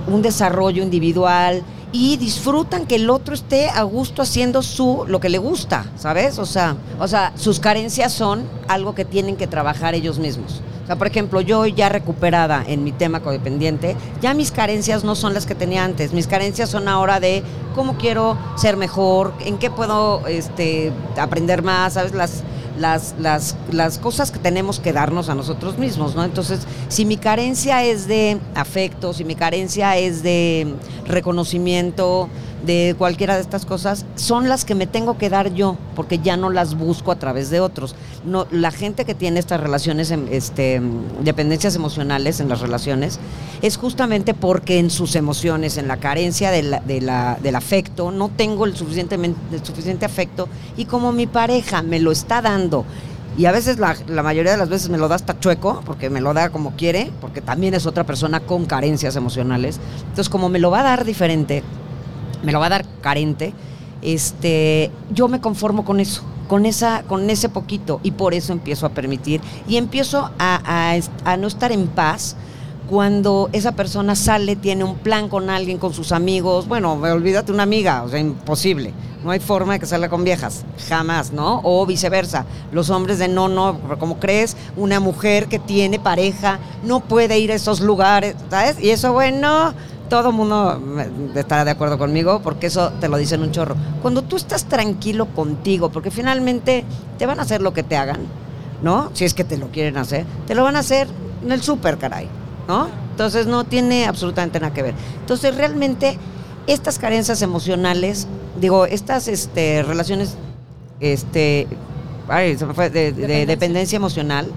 un 0.06 0.22
desarrollo 0.22 0.82
individual 0.82 1.62
y 1.92 2.16
disfrutan 2.16 2.86
que 2.86 2.94
el 2.94 3.10
otro 3.10 3.34
esté 3.34 3.68
a 3.68 3.82
gusto 3.82 4.22
haciendo 4.22 4.62
su 4.62 5.04
lo 5.06 5.20
que 5.20 5.28
le 5.28 5.36
gusta, 5.36 5.84
¿sabes? 5.96 6.38
O 6.38 6.46
sea, 6.46 6.76
o 6.98 7.06
sea, 7.06 7.34
sus 7.36 7.60
carencias 7.60 8.14
son 8.14 8.44
algo 8.66 8.94
que 8.94 9.04
tienen 9.04 9.36
que 9.36 9.46
trabajar 9.46 9.94
ellos 9.94 10.18
mismos. 10.18 10.62
O 10.86 10.88
sea, 10.88 10.94
por 10.94 11.08
ejemplo, 11.08 11.40
yo 11.40 11.66
ya 11.66 11.88
recuperada 11.88 12.62
en 12.64 12.84
mi 12.84 12.92
tema 12.92 13.18
codependiente, 13.18 13.96
ya 14.22 14.34
mis 14.34 14.52
carencias 14.52 15.02
no 15.02 15.16
son 15.16 15.34
las 15.34 15.44
que 15.44 15.56
tenía 15.56 15.82
antes. 15.82 16.12
Mis 16.12 16.28
carencias 16.28 16.70
son 16.70 16.86
ahora 16.86 17.18
de 17.18 17.42
cómo 17.74 17.96
quiero 17.96 18.38
ser 18.54 18.76
mejor, 18.76 19.34
en 19.44 19.58
qué 19.58 19.68
puedo 19.68 20.24
este, 20.28 20.92
aprender 21.16 21.64
más, 21.64 21.94
¿sabes? 21.94 22.14
Las, 22.14 22.44
las, 22.78 23.16
las, 23.18 23.56
las 23.72 23.98
cosas 23.98 24.30
que 24.30 24.38
tenemos 24.38 24.78
que 24.78 24.92
darnos 24.92 25.28
a 25.28 25.34
nosotros 25.34 25.76
mismos, 25.76 26.14
¿no? 26.14 26.22
Entonces, 26.22 26.60
si 26.86 27.04
mi 27.04 27.16
carencia 27.16 27.82
es 27.82 28.06
de 28.06 28.38
afecto, 28.54 29.12
si 29.12 29.24
mi 29.24 29.34
carencia 29.34 29.96
es 29.96 30.22
de 30.22 30.72
reconocimiento, 31.04 32.28
de 32.66 32.94
cualquiera 32.98 33.36
de 33.36 33.40
estas 33.40 33.64
cosas, 33.64 34.04
son 34.16 34.48
las 34.48 34.64
que 34.64 34.74
me 34.74 34.86
tengo 34.86 35.16
que 35.16 35.30
dar 35.30 35.54
yo, 35.54 35.76
porque 35.94 36.18
ya 36.18 36.36
no 36.36 36.50
las 36.50 36.76
busco 36.76 37.12
a 37.12 37.18
través 37.18 37.48
de 37.50 37.60
otros. 37.60 37.94
No, 38.24 38.46
la 38.50 38.70
gente 38.70 39.04
que 39.04 39.14
tiene 39.14 39.40
estas 39.40 39.60
relaciones, 39.60 40.10
este, 40.10 40.82
dependencias 41.20 41.76
emocionales 41.76 42.40
en 42.40 42.48
las 42.48 42.60
relaciones, 42.60 43.18
es 43.62 43.76
justamente 43.76 44.34
porque 44.34 44.78
en 44.78 44.90
sus 44.90 45.16
emociones, 45.16 45.78
en 45.78 45.88
la 45.88 45.96
carencia 45.98 46.50
de 46.50 46.56
del 46.66 47.56
afecto, 47.56 48.10
no 48.10 48.28
tengo 48.28 48.64
el, 48.64 48.76
suficientemente, 48.76 49.38
suficiente 49.62 50.04
afecto 50.04 50.48
y 50.76 50.86
como 50.86 51.12
mi 51.12 51.26
pareja 51.26 51.82
me 51.82 52.00
lo 52.00 52.10
está 52.10 52.42
dando 52.42 52.84
y 53.38 53.44
a 53.44 53.52
veces 53.52 53.78
la, 53.78 53.94
la, 54.08 54.22
mayoría 54.22 54.52
de 54.52 54.58
las 54.58 54.70
veces 54.70 54.88
me 54.88 54.96
lo 54.96 55.08
da 55.08 55.14
hasta 55.16 55.38
chueco, 55.38 55.82
porque 55.84 56.08
me 56.08 56.22
lo 56.22 56.32
da 56.32 56.48
como 56.48 56.74
quiere, 56.74 57.10
porque 57.20 57.42
también 57.42 57.74
es 57.74 57.84
otra 57.84 58.04
persona 58.04 58.40
con 58.40 58.64
carencias 58.64 59.14
emocionales. 59.14 59.78
Entonces, 60.00 60.30
como 60.30 60.48
me 60.48 60.58
lo 60.58 60.70
va 60.70 60.80
a 60.80 60.84
dar 60.84 61.04
diferente, 61.04 61.62
me 62.46 62.52
lo 62.52 62.60
va 62.60 62.66
a 62.66 62.70
dar 62.70 62.86
carente, 63.00 63.52
este, 64.02 64.92
yo 65.10 65.26
me 65.26 65.40
conformo 65.40 65.84
con 65.84 65.98
eso, 65.98 66.22
con, 66.48 66.64
esa, 66.64 67.02
con 67.02 67.28
ese 67.28 67.48
poquito 67.48 67.98
y 68.04 68.12
por 68.12 68.34
eso 68.34 68.52
empiezo 68.52 68.86
a 68.86 68.90
permitir 68.90 69.40
y 69.66 69.76
empiezo 69.76 70.30
a, 70.38 70.96
no 71.38 71.48
estar 71.48 71.72
en 71.72 71.88
paz 71.88 72.36
cuando 72.88 73.50
esa 73.52 73.72
persona 73.72 74.14
sale, 74.14 74.54
tiene 74.54 74.84
un 74.84 74.94
plan 74.94 75.28
con 75.28 75.50
alguien, 75.50 75.78
con 75.78 75.92
sus 75.92 76.12
amigos, 76.12 76.68
bueno, 76.68 76.92
olvídate 76.92 77.50
una 77.50 77.64
amiga, 77.64 78.04
o 78.04 78.08
sea, 78.08 78.20
imposible. 78.20 78.94
No 79.24 79.32
hay 79.32 79.40
forma 79.40 79.72
de 79.72 79.80
que 79.80 79.86
salga 79.86 80.08
con 80.08 80.22
viejas, 80.22 80.64
jamás, 80.88 81.32
¿no? 81.32 81.60
O 81.64 81.84
viceversa. 81.84 82.46
Los 82.70 82.90
hombres 82.90 83.18
de 83.18 83.26
no, 83.26 83.48
no, 83.48 83.80
como 83.98 84.20
crees, 84.20 84.56
una 84.76 85.00
mujer 85.00 85.48
que 85.48 85.58
tiene 85.58 85.98
pareja 85.98 86.60
no 86.84 87.00
puede 87.00 87.40
ir 87.40 87.50
a 87.50 87.56
esos 87.56 87.80
lugares, 87.80 88.36
¿sabes? 88.50 88.78
Y 88.78 88.90
eso, 88.90 89.12
bueno, 89.12 89.74
todo 90.08 90.32
mundo 90.32 90.80
estará 91.34 91.64
de 91.64 91.70
acuerdo 91.70 91.98
conmigo 91.98 92.40
porque 92.42 92.66
eso 92.66 92.92
te 93.00 93.08
lo 93.08 93.16
dicen 93.16 93.42
un 93.42 93.52
chorro. 93.52 93.76
Cuando 94.02 94.22
tú 94.22 94.36
estás 94.36 94.64
tranquilo 94.64 95.26
contigo, 95.26 95.90
porque 95.90 96.10
finalmente 96.10 96.84
te 97.18 97.26
van 97.26 97.38
a 97.38 97.42
hacer 97.42 97.62
lo 97.62 97.72
que 97.72 97.82
te 97.82 97.96
hagan, 97.96 98.20
¿no? 98.82 99.10
Si 99.14 99.24
es 99.24 99.34
que 99.34 99.44
te 99.44 99.56
lo 99.56 99.68
quieren 99.68 99.96
hacer, 99.96 100.24
te 100.46 100.54
lo 100.54 100.62
van 100.62 100.76
a 100.76 100.80
hacer 100.80 101.08
en 101.44 101.52
el 101.52 101.62
súper, 101.62 101.98
caray, 101.98 102.28
¿no? 102.68 102.88
Entonces 103.10 103.46
no 103.46 103.64
tiene 103.64 104.06
absolutamente 104.06 104.60
nada 104.60 104.72
que 104.72 104.82
ver. 104.82 104.94
Entonces 105.20 105.56
realmente 105.56 106.18
estas 106.66 106.98
carencias 106.98 107.42
emocionales, 107.42 108.26
digo, 108.60 108.86
estas 108.86 109.28
este, 109.28 109.82
relaciones, 109.82 110.36
este, 111.00 111.66
ay, 112.28 112.56
se 112.56 112.66
me 112.66 112.74
fue, 112.74 112.90
de, 112.90 113.12
de 113.12 113.46
dependencia 113.46 113.96
emocional, 113.96 114.50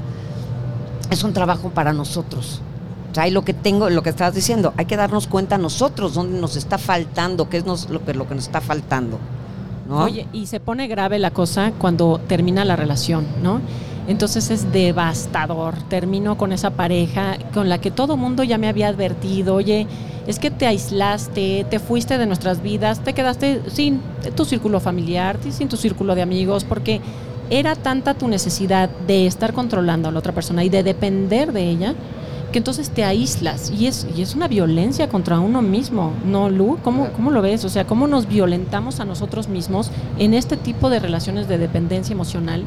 es 1.09 1.23
un 1.23 1.33
trabajo 1.33 1.69
para 1.69 1.93
nosotros. 1.93 2.61
O 3.11 3.15
sea, 3.15 3.27
y 3.27 3.31
lo 3.31 3.43
que 3.43 3.53
tengo, 3.53 3.89
lo 3.89 4.03
que 4.03 4.09
estabas 4.09 4.35
diciendo, 4.35 4.73
hay 4.77 4.85
que 4.85 4.95
darnos 4.95 5.27
cuenta 5.27 5.57
nosotros 5.57 6.13
dónde 6.13 6.39
nos 6.39 6.55
está 6.55 6.77
faltando, 6.77 7.49
qué 7.49 7.57
es 7.57 7.89
lo, 7.89 8.05
que, 8.05 8.13
lo 8.13 8.27
que 8.27 8.35
nos 8.35 8.45
está 8.45 8.61
faltando. 8.61 9.17
Oye, 9.91 10.27
y 10.33 10.45
se 10.45 10.59
pone 10.59 10.87
grave 10.87 11.17
la 11.17 11.31
cosa 11.31 11.71
cuando 11.79 12.21
termina 12.27 12.63
la 12.63 12.75
relación, 12.75 13.25
¿no? 13.41 13.59
Entonces 14.07 14.51
es 14.51 14.71
devastador. 14.71 15.75
Termino 15.89 16.37
con 16.37 16.53
esa 16.53 16.71
pareja 16.71 17.37
con 17.53 17.69
la 17.69 17.79
que 17.79 17.89
todo 17.89 18.15
mundo 18.15 18.43
ya 18.43 18.59
me 18.59 18.67
había 18.67 18.87
advertido, 18.87 19.55
oye, 19.55 19.87
es 20.27 20.37
que 20.37 20.51
te 20.51 20.67
aislaste, 20.67 21.65
te 21.67 21.79
fuiste 21.79 22.19
de 22.19 22.27
nuestras 22.27 22.61
vidas, 22.61 22.99
te 23.03 23.13
quedaste 23.13 23.63
sin 23.71 24.01
tu 24.35 24.45
círculo 24.45 24.79
familiar, 24.79 25.39
sin 25.49 25.69
tu 25.69 25.77
círculo 25.77 26.13
de 26.13 26.21
amigos, 26.21 26.63
porque 26.65 27.01
era 27.49 27.75
tanta 27.75 28.13
tu 28.13 28.27
necesidad 28.27 28.91
de 29.07 29.25
estar 29.25 29.53
controlando 29.53 30.09
a 30.09 30.11
la 30.11 30.19
otra 30.19 30.33
persona 30.33 30.63
y 30.63 30.69
de 30.69 30.83
depender 30.83 31.51
de 31.51 31.67
ella 31.67 31.95
que 32.51 32.57
entonces 32.57 32.89
te 32.89 33.03
aíslas 33.03 33.71
y 33.71 33.87
es, 33.87 34.07
y 34.15 34.21
es 34.21 34.35
una 34.35 34.47
violencia 34.47 35.09
contra 35.09 35.39
uno 35.39 35.61
mismo, 35.61 36.13
¿no, 36.25 36.49
Lu? 36.49 36.77
¿Cómo, 36.83 37.09
¿Cómo 37.15 37.31
lo 37.31 37.41
ves? 37.41 37.65
O 37.65 37.69
sea, 37.69 37.85
¿cómo 37.85 38.07
nos 38.07 38.27
violentamos 38.27 38.99
a 38.99 39.05
nosotros 39.05 39.47
mismos 39.47 39.91
en 40.17 40.33
este 40.33 40.57
tipo 40.57 40.89
de 40.89 40.99
relaciones 40.99 41.47
de 41.47 41.57
dependencia 41.57 42.13
emocional? 42.13 42.65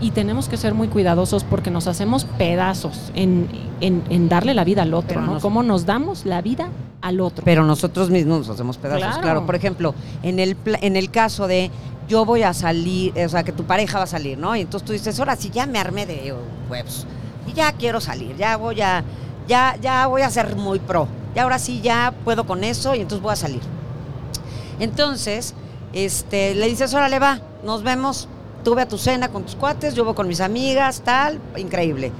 Y 0.00 0.10
tenemos 0.10 0.48
que 0.48 0.56
ser 0.56 0.74
muy 0.74 0.88
cuidadosos 0.88 1.44
porque 1.44 1.70
nos 1.70 1.86
hacemos 1.86 2.24
pedazos 2.36 3.12
en, 3.14 3.48
en, 3.80 4.02
en 4.10 4.28
darle 4.28 4.52
la 4.52 4.64
vida 4.64 4.82
al 4.82 4.92
otro, 4.92 5.20
¿no? 5.20 5.40
¿Cómo 5.40 5.62
nos 5.62 5.86
damos 5.86 6.26
la 6.26 6.42
vida 6.42 6.68
al 7.00 7.20
otro? 7.20 7.44
Pero 7.44 7.64
nosotros 7.64 8.10
mismos 8.10 8.40
nos 8.40 8.50
hacemos 8.50 8.76
pedazos, 8.76 9.02
claro. 9.02 9.22
Claro. 9.22 9.46
Por 9.46 9.54
ejemplo, 9.54 9.94
en 10.22 10.40
el, 10.40 10.56
en 10.82 10.96
el 10.96 11.10
caso 11.10 11.46
de 11.46 11.70
yo 12.08 12.24
voy 12.24 12.42
a 12.42 12.52
salir, 12.52 13.14
o 13.16 13.28
sea, 13.28 13.44
que 13.44 13.52
tu 13.52 13.64
pareja 13.64 13.98
va 13.98 14.04
a 14.04 14.08
salir, 14.08 14.36
¿no? 14.36 14.54
Y 14.56 14.62
entonces 14.62 14.84
tú 14.84 14.92
dices, 14.92 15.18
ahora 15.18 15.36
sí, 15.36 15.50
ya 15.50 15.66
me 15.66 15.78
armé 15.78 16.06
de 16.06 16.34
huevos. 16.68 17.06
Y 17.46 17.52
ya 17.52 17.72
quiero 17.72 18.00
salir, 18.00 18.36
ya 18.36 18.56
voy 18.56 18.80
a, 18.80 19.04
ya, 19.46 19.76
ya 19.80 20.06
voy 20.06 20.22
a 20.22 20.30
ser 20.30 20.56
muy 20.56 20.78
pro. 20.78 21.08
Y 21.34 21.38
ahora 21.38 21.58
sí 21.58 21.80
ya 21.80 22.14
puedo 22.24 22.46
con 22.46 22.64
eso 22.64 22.94
y 22.94 23.00
entonces 23.00 23.22
voy 23.22 23.32
a 23.32 23.36
salir. 23.36 23.62
Entonces, 24.80 25.54
este, 25.92 26.54
le 26.54 26.66
dices, 26.66 26.92
órale, 26.94 27.18
va, 27.18 27.40
nos 27.64 27.82
vemos, 27.82 28.28
tuve 28.62 28.82
a 28.82 28.88
tu 28.88 28.98
cena 28.98 29.28
con 29.28 29.44
tus 29.44 29.56
cuates, 29.56 29.94
yo 29.94 30.04
voy 30.04 30.14
con 30.14 30.28
mis 30.28 30.40
amigas, 30.40 31.02
tal, 31.04 31.40
increíble. 31.56 32.12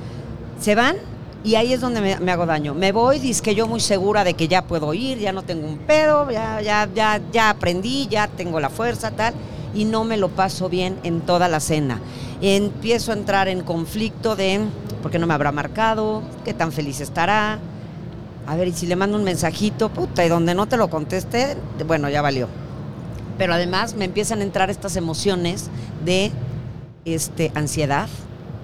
Se 0.60 0.74
van 0.74 0.96
y 1.44 1.56
ahí 1.56 1.74
es 1.74 1.80
donde 1.80 2.00
me, 2.00 2.32
hago 2.32 2.46
daño. 2.46 2.74
Me 2.74 2.92
voy, 2.92 3.20
que 3.20 3.54
yo 3.54 3.66
muy 3.66 3.80
segura 3.80 4.24
de 4.24 4.34
que 4.34 4.48
ya 4.48 4.62
puedo 4.62 4.94
ir, 4.94 5.18
ya 5.18 5.32
no 5.32 5.42
tengo 5.42 5.66
un 5.66 5.78
pedo, 5.78 6.30
ya, 6.30 6.60
ya, 6.62 6.88
ya, 6.94 7.20
ya 7.32 7.50
aprendí, 7.50 8.08
ya 8.08 8.28
tengo 8.28 8.60
la 8.60 8.70
fuerza, 8.70 9.10
tal, 9.10 9.34
y 9.74 9.84
no 9.84 10.04
me 10.04 10.16
lo 10.16 10.30
paso 10.30 10.68
bien 10.70 10.96
en 11.02 11.20
toda 11.20 11.48
la 11.48 11.60
cena. 11.60 12.00
Empiezo 12.40 13.12
a 13.12 13.14
entrar 13.14 13.48
en 13.48 13.62
conflicto 13.62 14.36
de 14.36 14.60
por 15.02 15.10
qué 15.10 15.18
no 15.18 15.26
me 15.26 15.34
habrá 15.34 15.52
marcado, 15.52 16.22
qué 16.44 16.54
tan 16.54 16.72
feliz 16.72 17.00
estará. 17.00 17.58
A 18.46 18.56
ver, 18.56 18.68
y 18.68 18.72
si 18.72 18.86
le 18.86 18.96
mando 18.96 19.16
un 19.16 19.24
mensajito, 19.24 19.88
puta, 19.88 20.24
y 20.24 20.28
donde 20.28 20.54
no 20.54 20.66
te 20.66 20.76
lo 20.76 20.90
conteste, 20.90 21.56
bueno, 21.86 22.08
ya 22.10 22.22
valió. 22.22 22.48
Pero 23.38 23.54
además 23.54 23.94
me 23.94 24.04
empiezan 24.04 24.40
a 24.40 24.42
entrar 24.42 24.70
estas 24.70 24.96
emociones 24.96 25.70
de 26.04 26.30
este, 27.04 27.52
ansiedad, 27.54 28.08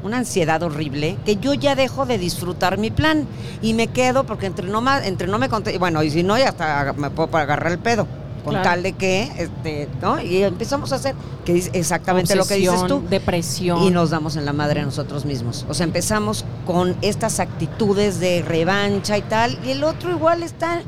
una 0.02 0.18
ansiedad 0.18 0.62
horrible, 0.62 1.16
que 1.24 1.36
yo 1.36 1.54
ya 1.54 1.74
dejo 1.74 2.06
de 2.06 2.18
disfrutar 2.18 2.78
mi 2.78 2.90
plan 2.90 3.26
y 3.62 3.74
me 3.74 3.88
quedo 3.88 4.24
porque 4.24 4.46
entre 4.46 4.66
no, 4.66 4.82
entre 5.02 5.28
no 5.28 5.38
me 5.38 5.48
conté, 5.48 5.76
bueno, 5.78 6.02
y 6.02 6.10
si 6.10 6.22
no, 6.22 6.38
ya 6.38 6.50
hasta 6.50 6.92
me 6.94 7.10
puedo 7.10 7.36
agarrar 7.36 7.72
el 7.72 7.78
pedo, 7.78 8.06
con 8.40 8.54
Claro. 8.54 8.68
tal 8.68 8.82
de 8.82 8.92
que, 8.92 9.30
este, 9.36 9.88
¿no? 10.00 10.20
Y 10.20 10.42
empezamos 10.42 10.92
a 10.92 10.96
hacer, 10.96 11.14
que 11.44 11.56
es 11.56 11.70
exactamente 11.72 12.34
lo 12.34 12.44
que 12.44 12.54
dices 12.54 12.86
tú. 12.86 13.02
Depresión. 13.08 13.82
Y 13.82 13.90
nos 13.90 14.10
damos 14.10 14.36
en 14.36 14.44
la 14.44 14.52
madre 14.52 14.80
a 14.80 14.84
nosotros 14.84 15.24
mismos. 15.24 15.66
O 15.68 15.74
sea, 15.74 15.84
empezamos 15.84 16.44
con 16.66 16.96
estas 17.02 17.40
actitudes 17.40 18.20
de 18.20 18.42
revancha 18.42 19.18
y 19.18 19.22
tal, 19.22 19.58
y 19.64 19.70
el 19.70 19.84
otro 19.84 20.10
igual 20.10 20.42
está 20.42 20.82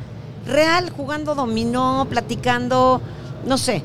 real, 0.46 0.90
jugando 0.90 1.34
dominó, 1.34 2.06
platicando, 2.08 3.00
no 3.46 3.58
sé. 3.58 3.82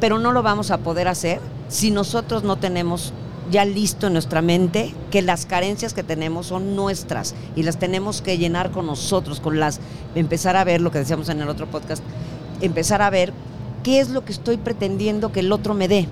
Pero 0.00 0.18
no 0.18 0.32
lo 0.32 0.42
vamos 0.42 0.70
a 0.70 0.78
poder 0.78 1.08
hacer 1.08 1.40
si 1.68 1.90
nosotros 1.90 2.42
no 2.42 2.56
tenemos 2.56 3.12
ya 3.50 3.64
listo 3.64 4.06
en 4.06 4.14
nuestra 4.14 4.42
mente 4.42 4.94
que 5.10 5.22
las 5.22 5.46
carencias 5.46 5.94
que 5.94 6.02
tenemos 6.02 6.46
son 6.46 6.76
nuestras 6.76 7.34
y 7.56 7.62
las 7.62 7.78
tenemos 7.78 8.22
que 8.22 8.38
llenar 8.38 8.70
con 8.70 8.86
nosotros, 8.86 9.40
con 9.40 9.60
las 9.60 9.80
empezar 10.14 10.56
a 10.56 10.64
ver 10.64 10.80
lo 10.80 10.90
que 10.90 10.98
decíamos 10.98 11.28
en 11.28 11.40
el 11.40 11.48
otro 11.48 11.66
podcast, 11.66 12.02
empezar 12.60 13.02
a 13.02 13.10
ver 13.10 13.32
qué 13.82 14.00
es 14.00 14.10
lo 14.10 14.24
que 14.24 14.32
estoy 14.32 14.56
pretendiendo 14.56 15.32
que 15.32 15.40
el 15.40 15.52
otro 15.52 15.74
me 15.74 15.88
dé. 15.88 16.08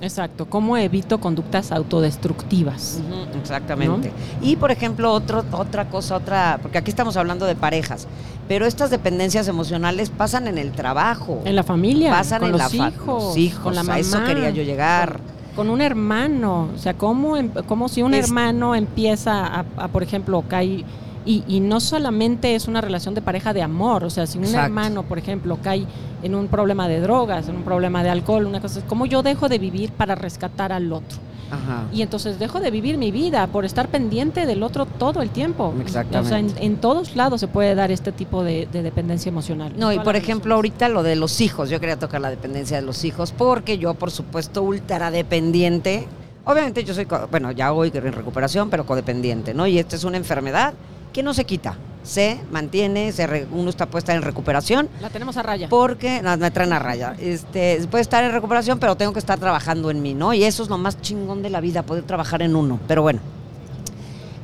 Exacto. 0.00 0.46
¿Cómo 0.46 0.76
evito 0.76 1.18
conductas 1.18 1.72
autodestructivas? 1.72 3.00
Exactamente. 3.40 4.12
Y 4.40 4.54
por 4.56 4.70
ejemplo, 4.70 5.12
otro, 5.12 5.44
otra 5.50 5.88
cosa, 5.88 6.16
otra, 6.16 6.60
porque 6.62 6.78
aquí 6.78 6.90
estamos 6.90 7.16
hablando 7.16 7.46
de 7.46 7.56
parejas, 7.56 8.06
pero 8.46 8.64
estas 8.64 8.90
dependencias 8.90 9.48
emocionales 9.48 10.10
pasan 10.10 10.46
en 10.46 10.56
el 10.56 10.70
trabajo, 10.70 11.42
En 11.44 11.56
la 11.56 11.64
familia, 11.64 12.10
pasan 12.12 12.40
con 12.40 12.46
en 12.46 12.52
los, 12.58 12.72
la 12.72 12.86
hijos, 12.86 13.24
los 13.24 13.36
hijos, 13.36 13.60
con 13.60 13.74
la 13.74 13.82
mamá. 13.82 13.94
a 13.94 13.98
eso 13.98 14.24
quería 14.24 14.50
yo 14.50 14.62
llegar. 14.62 15.14
Con, 15.14 15.37
con 15.58 15.70
un 15.70 15.80
hermano. 15.80 16.68
O 16.72 16.78
sea, 16.78 16.94
¿cómo, 16.94 17.36
em- 17.36 17.50
cómo 17.66 17.88
si 17.88 18.00
un 18.00 18.14
Es- 18.14 18.26
hermano 18.28 18.76
empieza 18.76 19.44
a, 19.44 19.64
a, 19.76 19.88
por 19.88 20.04
ejemplo, 20.04 20.44
cae... 20.46 20.84
Y, 21.28 21.44
y 21.46 21.60
no 21.60 21.78
solamente 21.78 22.54
es 22.54 22.68
una 22.68 22.80
relación 22.80 23.14
de 23.14 23.20
pareja 23.20 23.52
de 23.52 23.60
amor, 23.60 24.02
o 24.02 24.08
sea, 24.08 24.26
si 24.26 24.38
un 24.38 24.44
Exacto. 24.44 24.64
hermano, 24.64 25.02
por 25.02 25.18
ejemplo, 25.18 25.58
cae 25.62 25.84
en 26.22 26.34
un 26.34 26.48
problema 26.48 26.88
de 26.88 27.00
drogas, 27.02 27.50
en 27.50 27.56
un 27.56 27.64
problema 27.64 28.02
de 28.02 28.08
alcohol, 28.08 28.46
una 28.46 28.62
cosa, 28.62 28.80
¿cómo 28.86 29.04
yo 29.04 29.22
dejo 29.22 29.50
de 29.50 29.58
vivir 29.58 29.92
para 29.92 30.14
rescatar 30.14 30.72
al 30.72 30.90
otro? 30.90 31.18
Ajá. 31.50 31.84
Y 31.92 32.00
entonces 32.00 32.38
dejo 32.38 32.60
de 32.60 32.70
vivir 32.70 32.96
mi 32.96 33.10
vida 33.10 33.46
por 33.46 33.66
estar 33.66 33.88
pendiente 33.88 34.46
del 34.46 34.62
otro 34.62 34.86
todo 34.86 35.20
el 35.20 35.28
tiempo. 35.28 35.74
Exactamente. 35.82 36.18
O 36.18 36.28
sea, 36.28 36.38
en, 36.38 36.52
en 36.62 36.76
todos 36.78 37.14
lados 37.14 37.40
se 37.40 37.48
puede 37.48 37.74
dar 37.74 37.90
este 37.90 38.10
tipo 38.10 38.42
de, 38.42 38.66
de 38.72 38.82
dependencia 38.82 39.28
emocional. 39.28 39.74
No, 39.76 39.92
y 39.92 39.98
por 39.98 40.16
ejemplo, 40.16 40.54
ahorita 40.54 40.88
lo 40.88 41.02
de 41.02 41.14
los 41.14 41.42
hijos, 41.42 41.68
yo 41.68 41.78
quería 41.78 41.98
tocar 41.98 42.22
la 42.22 42.30
dependencia 42.30 42.78
de 42.80 42.86
los 42.86 43.04
hijos, 43.04 43.32
porque 43.36 43.76
yo, 43.76 43.92
por 43.92 44.10
supuesto, 44.10 44.62
ultra 44.62 45.10
dependiente. 45.10 46.08
Obviamente 46.46 46.84
yo 46.84 46.94
soy, 46.94 47.06
bueno, 47.30 47.50
ya 47.52 47.74
hoy 47.74 47.92
en 47.94 48.12
recuperación, 48.14 48.70
pero 48.70 48.86
codependiente, 48.86 49.52
¿no? 49.52 49.66
Y 49.66 49.78
esta 49.78 49.94
es 49.96 50.04
una 50.04 50.16
enfermedad 50.16 50.72
que 51.12 51.22
no 51.22 51.34
se 51.34 51.44
quita, 51.44 51.76
se 52.02 52.40
mantiene, 52.50 53.12
se 53.12 53.26
re- 53.26 53.46
uno 53.52 53.68
está 53.70 53.86
puesta 53.86 54.14
en 54.14 54.22
recuperación, 54.22 54.88
La 55.00 55.10
tenemos 55.10 55.36
a 55.36 55.42
raya. 55.42 55.68
porque 55.68 56.22
no, 56.22 56.36
me 56.36 56.50
traen 56.50 56.72
a 56.72 56.78
raya. 56.78 57.14
Este, 57.18 57.80
puede 57.90 58.02
estar 58.02 58.22
en 58.24 58.32
recuperación, 58.32 58.78
pero 58.78 58.96
tengo 58.96 59.12
que 59.12 59.18
estar 59.18 59.38
trabajando 59.38 59.90
en 59.90 60.00
mí, 60.02 60.14
¿no? 60.14 60.32
Y 60.34 60.44
eso 60.44 60.62
es 60.62 60.68
lo 60.68 60.78
más 60.78 61.00
chingón 61.00 61.42
de 61.42 61.50
la 61.50 61.60
vida, 61.60 61.82
poder 61.82 62.04
trabajar 62.04 62.42
en 62.42 62.56
uno. 62.56 62.78
Pero 62.88 63.02
bueno, 63.02 63.20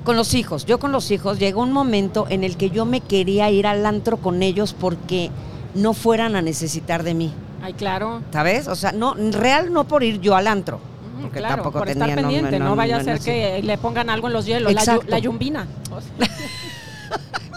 con 0.05 0.17
los 0.17 0.35
hijos, 0.35 0.67
yo 0.67 0.79
con 0.79 0.93
los 0.93 1.11
hijos 1.11 1.39
llegó 1.39 1.63
un 1.63 1.73
momento 1.73 2.27
en 2.29 2.45
el 2.45 2.57
que 2.57 2.69
yo 2.71 2.85
me 2.85 3.01
quería 3.01 3.51
ir 3.51 3.67
al 3.67 3.87
antro 3.87 4.19
con 4.19 4.43
ellos 4.43 4.75
porque 4.79 5.31
no 5.75 5.95
fueran 5.95 6.37
a 6.37 6.43
necesitar 6.43 7.03
de 7.03 7.15
mí, 7.15 7.33
Ay, 7.63 7.73
claro. 7.73 8.21
¿sabes? 8.31 8.69
O 8.69 8.77
sea, 8.77 8.93
no, 8.93 9.15
real 9.15 9.73
no 9.73 9.85
por 9.85 10.03
ir 10.03 10.21
yo 10.21 10.37
al 10.37 10.47
antro. 10.47 10.79
Porque 11.23 11.39
claro, 11.39 11.55
tampoco 11.57 11.79
por 11.81 11.89
estar 11.89 12.09
no, 12.09 12.15
pendiente, 12.15 12.59
no, 12.59 12.65
no, 12.67 12.77
vaya 12.77 12.97
no, 12.97 13.01
a 13.01 13.05
ser 13.05 13.19
no, 13.19 13.25
que 13.25 13.63
le 13.63 13.79
pongan 13.79 14.11
algo 14.11 14.27
en 14.29 14.33
los 14.33 14.47
hielos, 14.47 14.73
la, 14.73 14.81
yu- 14.81 14.83
Exacto. 14.83 15.07
la 15.09 15.19
yumbina. 15.19 15.67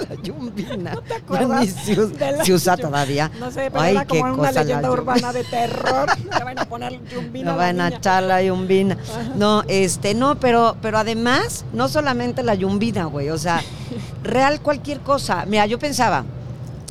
La 0.09 0.15
yumbina. 0.21 0.91
te 1.01 1.09
Ya 1.09 1.15
acuerdas 1.17 1.69
se, 1.69 2.43
se 2.45 2.53
usa 2.53 2.77
todavía. 2.77 3.31
No 3.39 3.49
sé, 3.49 3.69
pero 3.71 3.81
Ay, 3.81 3.95
era 3.95 4.05
qué 4.05 4.19
una 4.19 4.31
cosa 4.35 4.51
la 4.51 4.61
leyenda 4.63 4.91
urbana 4.91 5.33
de 5.33 5.43
terror. 5.43 6.07
Le 6.37 6.43
van 6.43 6.59
a 6.59 6.65
poner 6.65 6.99
yumbina 7.09 7.45
No 7.45 7.51
la 7.51 7.57
van 7.57 7.81
a 7.81 7.87
echar 7.89 8.23
la 8.23 8.43
yumbina. 8.43 8.97
No, 9.35 9.63
este, 9.67 10.13
no, 10.13 10.39
pero, 10.39 10.77
pero 10.81 10.99
además, 10.99 11.65
no 11.73 11.87
solamente 11.89 12.43
la 12.43 12.53
yumbina, 12.55 13.05
güey. 13.05 13.29
O 13.31 13.37
sea, 13.37 13.61
real 14.23 14.61
cualquier 14.61 14.99
cosa. 14.99 15.45
Mira, 15.47 15.65
yo 15.65 15.79
pensaba, 15.79 16.23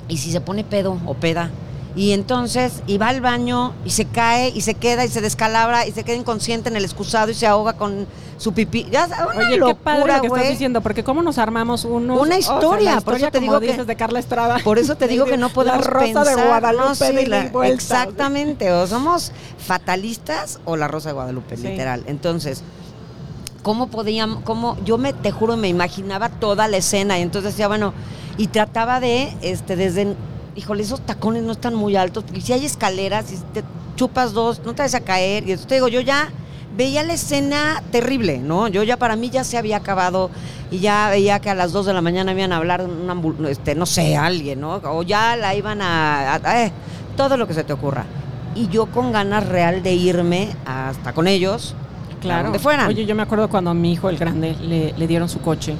¿y 0.08 0.18
si 0.18 0.32
se 0.32 0.40
pone 0.40 0.64
pedo 0.64 0.99
o 1.06 1.14
peda? 1.14 1.50
Y 1.96 2.12
entonces, 2.12 2.82
y 2.86 2.98
va 2.98 3.08
al 3.08 3.22
baño 3.22 3.72
y 3.84 3.90
se 3.90 4.04
cae 4.04 4.50
y 4.50 4.60
se 4.60 4.74
queda 4.74 5.06
y 5.06 5.08
se 5.08 5.22
descalabra 5.22 5.86
y 5.86 5.92
se 5.92 6.04
queda 6.04 6.14
inconsciente 6.16 6.68
en 6.68 6.76
el 6.76 6.84
excusado 6.84 7.30
y 7.30 7.34
se 7.34 7.46
ahoga 7.46 7.72
con 7.72 8.06
su 8.36 8.52
pipí. 8.52 8.86
Ya, 8.90 9.06
una 9.06 9.48
Oye, 9.48 9.56
locura, 9.56 9.74
qué 9.74 9.80
padre 9.82 10.12
lo 10.16 10.20
que 10.20 10.26
estás 10.26 10.48
diciendo, 10.50 10.82
porque 10.82 11.02
cómo 11.02 11.22
nos 11.22 11.38
armamos 11.38 11.86
unos... 11.86 12.20
Una 12.20 12.36
o 12.36 12.42
sea, 12.42 12.54
historia, 12.56 13.00
por 13.00 13.14
eso 13.14 13.30
te 13.30 13.40
digo 13.40 13.58
que- 13.60 13.68
dices, 13.68 13.86
de 13.86 13.96
Carla 13.96 14.18
Estrada. 14.18 14.58
Por 14.62 14.78
eso 14.78 14.96
te 14.96 15.08
digo 15.08 15.24
que 15.24 15.38
no 15.38 15.48
podemos 15.54 15.86
La 15.86 15.90
Rosa 15.90 16.04
pensar. 16.04 16.26
de 16.26 16.34
Guadalupe 16.46 16.84
no, 16.86 16.94
sí, 16.94 17.04
de 17.14 17.22
ida 17.22 17.28
la- 17.38 17.44
y 17.46 17.48
vuelta. 17.48 17.74
exactamente, 17.74 18.70
o 18.72 18.86
somos 18.86 19.32
fatalistas 19.58 20.60
o 20.66 20.76
la 20.76 20.88
Rosa 20.88 21.08
de 21.08 21.14
Guadalupe, 21.14 21.56
Sí. 21.56 21.62
literal. 21.68 22.04
Entonces, 22.06 22.62
¿cómo 23.62 23.86
podíamos, 23.88 24.42
cómo, 24.44 24.76
yo 24.84 24.98
me, 24.98 25.14
te 25.14 25.30
juro, 25.30 25.56
me 25.56 25.68
imaginaba 25.68 26.28
toda 26.28 26.68
la 26.68 26.76
escena 26.76 27.18
y 27.18 27.22
entonces 27.22 27.52
decía, 27.52 27.68
bueno, 27.68 27.94
y 28.36 28.48
trataba 28.48 29.00
de, 29.00 29.34
este, 29.40 29.76
desde, 29.76 30.14
híjole, 30.56 30.82
esos 30.82 31.00
tacones 31.00 31.42
no 31.42 31.52
están 31.52 31.75
muy 31.75 31.96
altos, 31.96 32.25
y 32.34 32.40
si 32.40 32.52
hay 32.52 32.64
escaleras, 32.64 33.26
si 33.26 33.36
te 33.52 33.62
chupas 33.96 34.32
dos, 34.32 34.60
no 34.64 34.75
te 34.75 34.82
vas 34.82 34.94
a 34.94 35.00
caer, 35.00 35.42
y 35.44 35.52
entonces 35.52 35.66
te 35.66 35.75
digo, 35.75 35.88
yo 35.88 36.00
ya 36.00 36.30
veía 36.76 37.02
la 37.02 37.14
escena 37.14 37.82
terrible, 37.90 38.38
¿no? 38.38 38.68
Yo 38.68 38.82
ya 38.82 38.96
para 38.98 39.16
mí 39.16 39.30
ya 39.30 39.44
se 39.44 39.56
había 39.56 39.78
acabado 39.78 40.30
y 40.70 40.78
ya 40.80 41.08
veía 41.10 41.40
que 41.40 41.48
a 41.48 41.54
las 41.54 41.72
2 41.72 41.86
de 41.86 41.94
la 41.94 42.02
mañana 42.02 42.32
iban 42.32 42.52
a 42.52 42.58
hablar 42.58 42.82
una 42.82 43.16
este, 43.48 43.75
no 43.75 43.86
sé, 43.86 44.16
alguien, 44.16 44.60
¿no? 44.60 44.75
O 44.84 45.02
ya 45.02 45.36
la 45.36 45.54
iban 45.54 45.80
a, 45.80 46.34
a- 46.34 46.64
eh, 46.64 46.72
todo 47.16 47.36
lo 47.38 47.46
que 47.48 47.54
se 47.54 47.64
te 47.64 47.72
ocurra. 47.72 48.04
Y 48.54 48.68
yo 48.68 48.86
con 48.86 49.10
ganas 49.12 49.46
real 49.48 49.82
de 49.82 49.94
irme 49.94 50.54
hasta 50.66 51.12
con 51.14 51.28
ellos, 51.28 51.75
Claro. 52.20 52.44
donde 52.44 52.58
fueran. 52.58 52.88
Oye, 52.88 53.06
yo 53.06 53.14
me 53.14 53.22
acuerdo 53.22 53.48
cuando 53.48 53.70
a 53.70 53.75
mi 53.75 53.92
hijo, 53.92 54.08
el 54.10 54.18
grande, 54.18 54.54
le, 54.60 54.92
le 54.96 55.06
dieron 55.06 55.28
su 55.28 55.40
coche, 55.40 55.76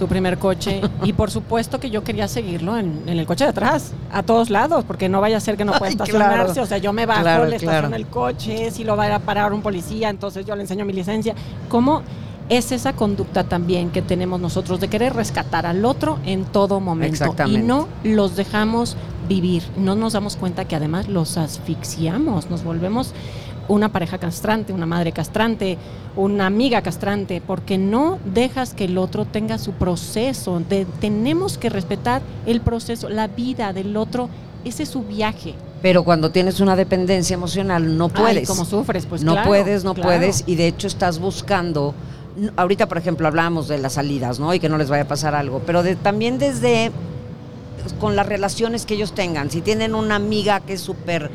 su 0.00 0.08
primer 0.08 0.38
coche, 0.38 0.80
y 1.04 1.12
por 1.12 1.30
supuesto 1.30 1.78
que 1.78 1.90
yo 1.90 2.02
quería 2.02 2.26
seguirlo 2.26 2.76
en, 2.78 3.02
en 3.06 3.18
el 3.18 3.26
coche 3.26 3.44
de 3.44 3.50
atrás, 3.50 3.92
a 4.10 4.22
todos 4.22 4.48
lados, 4.48 4.84
porque 4.86 5.08
no 5.10 5.20
vaya 5.20 5.36
a 5.36 5.40
ser 5.40 5.56
que 5.58 5.64
no 5.66 5.72
pueda 5.78 5.90
estacionarse. 5.92 6.54
claro. 6.54 6.62
O 6.62 6.66
sea, 6.66 6.78
yo 6.78 6.92
me 6.92 7.04
bajo, 7.06 7.20
Claro, 7.20 7.44
le 7.44 7.56
estaciono 7.56 7.88
claro. 7.88 7.96
el 7.96 8.06
coche, 8.06 8.70
si 8.70 8.82
lo 8.82 8.96
va 8.96 9.14
a 9.14 9.18
parar 9.18 9.52
un 9.52 9.60
policía, 9.60 10.08
entonces 10.08 10.46
yo 10.46 10.56
le 10.56 10.62
enseño 10.62 10.84
mi 10.86 10.94
licencia. 10.94 11.34
¿Cómo 11.68 12.02
es 12.48 12.72
esa 12.72 12.94
conducta 12.94 13.44
también 13.44 13.90
que 13.90 14.00
tenemos 14.02 14.40
nosotros 14.40 14.80
de 14.80 14.88
querer 14.88 15.14
rescatar 15.14 15.66
al 15.66 15.84
otro 15.84 16.18
en 16.24 16.44
todo 16.46 16.80
momento? 16.80 17.12
Exactamente. 17.14 17.60
Y 17.60 17.62
no 17.62 17.86
los 18.02 18.36
dejamos 18.36 18.96
vivir, 19.28 19.62
no 19.76 19.94
nos 19.94 20.14
damos 20.14 20.36
cuenta 20.36 20.64
que 20.66 20.74
además 20.76 21.08
los 21.08 21.36
asfixiamos, 21.36 22.50
nos 22.50 22.64
volvemos 22.64 23.12
una 23.70 23.88
pareja 23.90 24.18
castrante, 24.18 24.72
una 24.72 24.86
madre 24.86 25.12
castrante, 25.12 25.78
una 26.16 26.46
amiga 26.46 26.82
castrante, 26.82 27.40
porque 27.46 27.78
no 27.78 28.18
dejas 28.24 28.74
que 28.74 28.84
el 28.84 28.98
otro 28.98 29.24
tenga 29.24 29.58
su 29.58 29.72
proceso. 29.72 30.60
De- 30.68 30.86
tenemos 31.00 31.56
que 31.56 31.68
respetar 31.70 32.20
el 32.46 32.60
proceso, 32.60 33.08
la 33.08 33.28
vida 33.28 33.72
del 33.72 33.96
otro, 33.96 34.28
ese 34.64 34.82
es 34.82 34.88
su 34.88 35.02
viaje. 35.02 35.54
Pero 35.82 36.04
cuando 36.04 36.30
tienes 36.30 36.60
una 36.60 36.76
dependencia 36.76 37.34
emocional 37.34 37.96
no 37.96 38.10
Ay, 38.14 38.20
puedes. 38.22 38.48
¿Cómo 38.48 38.64
sufres? 38.64 39.06
Pues 39.06 39.22
no 39.22 39.32
claro, 39.32 39.48
puedes, 39.48 39.84
no 39.84 39.94
claro. 39.94 40.08
puedes, 40.10 40.44
y 40.46 40.56
de 40.56 40.66
hecho 40.66 40.86
estás 40.86 41.18
buscando. 41.18 41.94
Ahorita, 42.56 42.86
por 42.86 42.98
ejemplo, 42.98 43.26
hablábamos 43.28 43.68
de 43.68 43.78
las 43.78 43.94
salidas, 43.94 44.38
¿no? 44.40 44.52
Y 44.52 44.60
que 44.60 44.68
no 44.68 44.78
les 44.78 44.90
vaya 44.90 45.04
a 45.04 45.08
pasar 45.08 45.34
algo, 45.34 45.62
pero 45.64 45.82
de- 45.82 45.96
también 45.96 46.38
desde 46.38 46.90
con 47.98 48.14
las 48.16 48.26
relaciones 48.26 48.84
que 48.84 48.94
ellos 48.94 49.14
tengan. 49.14 49.50
Si 49.50 49.62
tienen 49.62 49.94
una 49.94 50.16
amiga 50.16 50.60
que 50.60 50.74
es 50.74 50.80
súper 50.82 51.30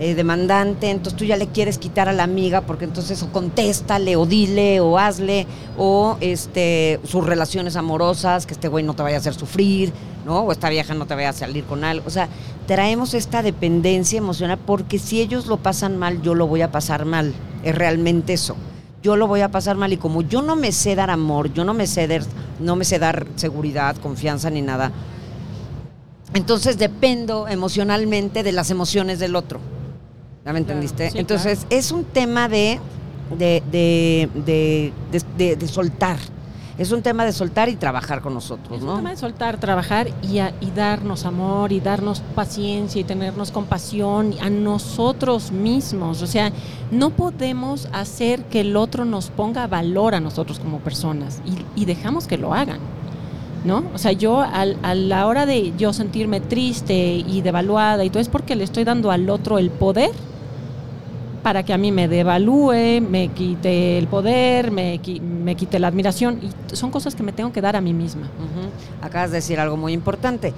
eh, 0.00 0.16
demandante, 0.16 0.90
entonces 0.90 1.16
tú 1.16 1.24
ya 1.24 1.36
le 1.36 1.46
quieres 1.46 1.78
quitar 1.78 2.08
a 2.08 2.12
la 2.12 2.24
amiga 2.24 2.62
porque 2.62 2.84
entonces 2.84 3.22
o 3.22 3.30
contéstale 3.30 4.16
o 4.16 4.26
dile 4.26 4.80
o 4.80 4.98
hazle 4.98 5.46
o 5.78 6.16
este 6.20 6.98
sus 7.04 7.24
relaciones 7.24 7.76
amorosas, 7.76 8.44
que 8.44 8.54
este 8.54 8.66
güey 8.66 8.82
no 8.82 8.94
te 8.94 9.04
vaya 9.04 9.16
a 9.16 9.20
hacer 9.20 9.34
sufrir, 9.34 9.92
¿no? 10.26 10.40
O 10.40 10.52
esta 10.52 10.68
vieja 10.68 10.94
no 10.94 11.06
te 11.06 11.14
vaya 11.14 11.28
a 11.28 11.32
salir 11.32 11.62
con 11.62 11.84
algo. 11.84 12.04
O 12.08 12.10
sea, 12.10 12.28
traemos 12.66 13.14
esta 13.14 13.42
dependencia 13.42 14.18
emocional 14.18 14.58
porque 14.58 14.98
si 14.98 15.20
ellos 15.20 15.46
lo 15.46 15.58
pasan 15.58 15.96
mal, 15.96 16.22
yo 16.22 16.34
lo 16.34 16.48
voy 16.48 16.62
a 16.62 16.72
pasar 16.72 17.04
mal. 17.04 17.32
Es 17.62 17.76
realmente 17.76 18.32
eso. 18.32 18.56
Yo 19.00 19.14
lo 19.14 19.28
voy 19.28 19.42
a 19.42 19.50
pasar 19.50 19.76
mal 19.76 19.92
y 19.92 19.96
como 19.96 20.22
yo 20.22 20.42
no 20.42 20.56
me 20.56 20.72
sé 20.72 20.96
dar 20.96 21.10
amor, 21.10 21.52
yo 21.52 21.64
no 21.64 21.72
me 21.72 21.86
sé 21.86 22.08
dar, 22.08 22.22
no 22.58 22.74
me 22.74 22.84
sé 22.84 22.98
dar 22.98 23.26
seguridad, 23.36 23.96
confianza 23.98 24.48
ni 24.48 24.62
nada, 24.62 24.92
entonces 26.32 26.78
dependo 26.78 27.46
emocionalmente 27.46 28.42
de 28.42 28.52
las 28.52 28.70
emociones 28.70 29.18
del 29.18 29.36
otro. 29.36 29.73
¿Ya 30.44 30.52
me 30.52 30.58
Claro, 30.62 30.80
entendiste? 30.80 31.10
sí, 31.10 31.18
Entonces 31.18 31.66
es 31.70 31.90
un 31.90 32.04
tema 32.04 32.48
de, 32.48 32.78
de, 33.38 33.62
de, 34.34 35.56
de- 35.56 35.68
soltar. 35.68 36.18
Es 36.76 36.90
un 36.90 37.02
tema 37.02 37.24
de 37.24 37.32
soltar 37.32 37.68
y 37.68 37.76
trabajar 37.76 38.20
con 38.20 38.34
nosotros, 38.34 38.78
Es 38.78 38.82
un 38.82 38.88
¿no? 38.88 38.96
tema 38.96 39.10
de 39.10 39.16
soltar, 39.16 39.58
trabajar 39.60 40.08
y, 40.22 40.38
a- 40.40 40.52
y 40.60 40.72
darnos 40.72 41.24
amor 41.24 41.70
y 41.70 41.78
darnos 41.78 42.20
paciencia 42.34 43.00
y 43.00 43.04
tenernos 43.04 43.52
compasión 43.52 44.34
a 44.42 44.50
nosotros 44.50 45.52
mismos. 45.52 46.20
O 46.20 46.26
sea, 46.26 46.50
no 46.90 47.10
podemos 47.10 47.88
hacer 47.92 48.42
que 48.46 48.60
el 48.62 48.76
otro 48.76 49.04
nos 49.04 49.30
ponga 49.30 49.68
valor 49.68 50.16
a 50.16 50.20
nosotros 50.20 50.58
como 50.58 50.80
personas 50.80 51.40
y, 51.46 51.80
y 51.80 51.84
dejamos 51.84 52.26
que 52.26 52.38
lo 52.38 52.52
hagan. 52.54 52.80
¿No? 53.64 53.82
O 53.94 53.98
sea, 53.98 54.12
yo 54.12 54.42
al- 54.42 54.76
a 54.82 54.94
la 54.94 55.26
hora 55.26 55.46
de 55.46 55.72
yo 55.78 55.94
sentirme 55.94 56.40
triste 56.40 57.14
y 57.26 57.40
devaluada 57.40 58.04
y 58.04 58.10
todo 58.10 58.20
es 58.20 58.28
porque 58.28 58.56
le 58.56 58.64
estoy 58.64 58.84
dando 58.84 59.10
al 59.10 59.30
otro 59.30 59.58
el 59.58 59.70
poder 59.70 60.10
para 61.44 61.62
que 61.62 61.72
a 61.72 61.78
mí 61.78 61.92
me 61.92 62.08
devalúe, 62.08 63.00
me 63.00 63.28
quite 63.28 63.98
el 63.98 64.08
poder, 64.08 64.70
me, 64.72 64.98
me 65.20 65.54
quite 65.54 65.78
la 65.78 65.86
admiración. 65.88 66.40
Y 66.42 66.74
son 66.74 66.90
cosas 66.90 67.14
que 67.14 67.22
me 67.22 67.32
tengo 67.32 67.52
que 67.52 67.60
dar 67.60 67.76
a 67.76 67.80
mí 67.80 67.92
misma. 67.92 68.28
Acabas 69.02 69.30
de 69.30 69.36
decir 69.36 69.60
algo 69.60 69.76
muy 69.76 69.92
importante. 69.92 70.52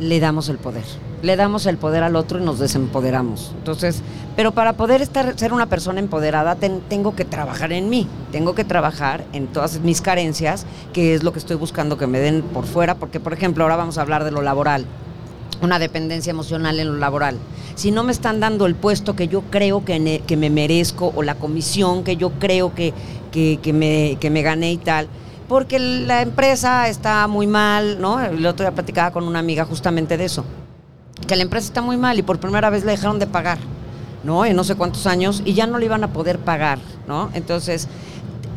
Le 0.00 0.20
damos 0.20 0.48
el 0.48 0.58
poder. 0.58 0.84
Le 1.22 1.34
damos 1.36 1.66
el 1.66 1.76
poder 1.78 2.02
al 2.02 2.14
otro 2.16 2.38
y 2.38 2.42
nos 2.42 2.58
desempoderamos. 2.58 3.52
Entonces, 3.58 4.02
pero 4.36 4.52
para 4.52 4.74
poder 4.74 5.02
estar, 5.02 5.36
ser 5.38 5.52
una 5.52 5.66
persona 5.66 5.98
empoderada, 6.00 6.54
ten- 6.56 6.80
tengo 6.88 7.16
que 7.16 7.24
trabajar 7.24 7.72
en 7.72 7.88
mí. 7.88 8.06
Tengo 8.30 8.54
que 8.54 8.62
trabajar 8.64 9.24
en 9.32 9.46
todas 9.48 9.80
mis 9.80 10.00
carencias, 10.00 10.66
que 10.92 11.14
es 11.14 11.22
lo 11.24 11.32
que 11.32 11.38
estoy 11.40 11.56
buscando 11.56 11.96
que 11.96 12.06
me 12.06 12.18
den 12.20 12.42
por 12.42 12.66
fuera. 12.66 12.96
Porque, 12.96 13.18
por 13.20 13.32
ejemplo, 13.32 13.64
ahora 13.64 13.76
vamos 13.76 13.98
a 13.98 14.02
hablar 14.02 14.22
de 14.24 14.30
lo 14.32 14.42
laboral. 14.42 14.84
Una 15.60 15.78
dependencia 15.78 16.30
emocional 16.30 16.78
en 16.78 16.88
lo 16.88 16.96
laboral. 16.96 17.36
Si 17.74 17.90
no 17.90 18.04
me 18.04 18.12
están 18.12 18.40
dando 18.40 18.66
el 18.66 18.74
puesto 18.74 19.16
que 19.16 19.28
yo 19.28 19.42
creo 19.50 19.84
que, 19.84 20.22
me 20.36 20.50
merezco 20.50 21.12
o 21.14 21.22
la 21.22 21.34
comisión 21.36 22.04
que 22.04 22.16
yo 22.16 22.30
creo 22.38 22.74
que, 22.74 22.92
que, 23.32 23.58
que 23.62 23.72
me, 23.72 24.16
que 24.20 24.30
me 24.30 24.42
gané 24.42 24.72
y 24.72 24.78
tal, 24.78 25.08
porque 25.48 25.78
la 25.78 26.20
empresa 26.22 26.88
está 26.88 27.26
muy 27.26 27.46
mal, 27.46 28.00
¿no? 28.00 28.20
El 28.20 28.44
otro 28.46 28.64
día 28.64 28.74
platicaba 28.74 29.10
con 29.10 29.24
una 29.24 29.38
amiga 29.38 29.64
justamente 29.64 30.16
de 30.16 30.26
eso, 30.26 30.44
que 31.26 31.36
la 31.36 31.42
empresa 31.42 31.66
está 31.66 31.82
muy 31.82 31.96
mal 31.96 32.18
y 32.18 32.22
por 32.22 32.38
primera 32.38 32.68
vez 32.70 32.84
le 32.84 32.92
dejaron 32.92 33.18
de 33.18 33.26
pagar, 33.26 33.58
¿no? 34.24 34.44
En 34.44 34.54
no 34.54 34.62
sé 34.62 34.74
cuántos 34.74 35.06
años 35.06 35.42
y 35.44 35.54
ya 35.54 35.66
no 35.66 35.78
le 35.78 35.86
iban 35.86 36.04
a 36.04 36.12
poder 36.12 36.38
pagar, 36.38 36.78
¿no? 37.06 37.30
Entonces, 37.32 37.88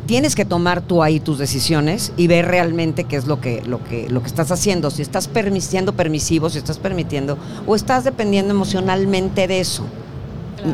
tienes 0.06 0.34
que 0.34 0.44
tomar 0.44 0.80
tú 0.80 1.02
ahí 1.02 1.20
tus 1.20 1.38
decisiones 1.38 2.12
y 2.16 2.26
ver 2.26 2.46
realmente 2.46 3.04
qué 3.04 3.16
es 3.16 3.26
lo 3.26 3.40
que, 3.40 3.62
lo 3.62 3.82
que, 3.84 4.08
lo 4.10 4.20
que 4.20 4.26
estás 4.26 4.50
haciendo, 4.50 4.90
si 4.90 5.02
estás 5.02 5.32
permi- 5.32 5.60
siendo 5.60 5.92
permisivo, 5.94 6.50
si 6.50 6.58
estás 6.58 6.78
permitiendo 6.78 7.38
o 7.66 7.76
estás 7.76 8.04
dependiendo 8.04 8.52
emocionalmente 8.52 9.46
de 9.46 9.60
eso, 9.60 9.84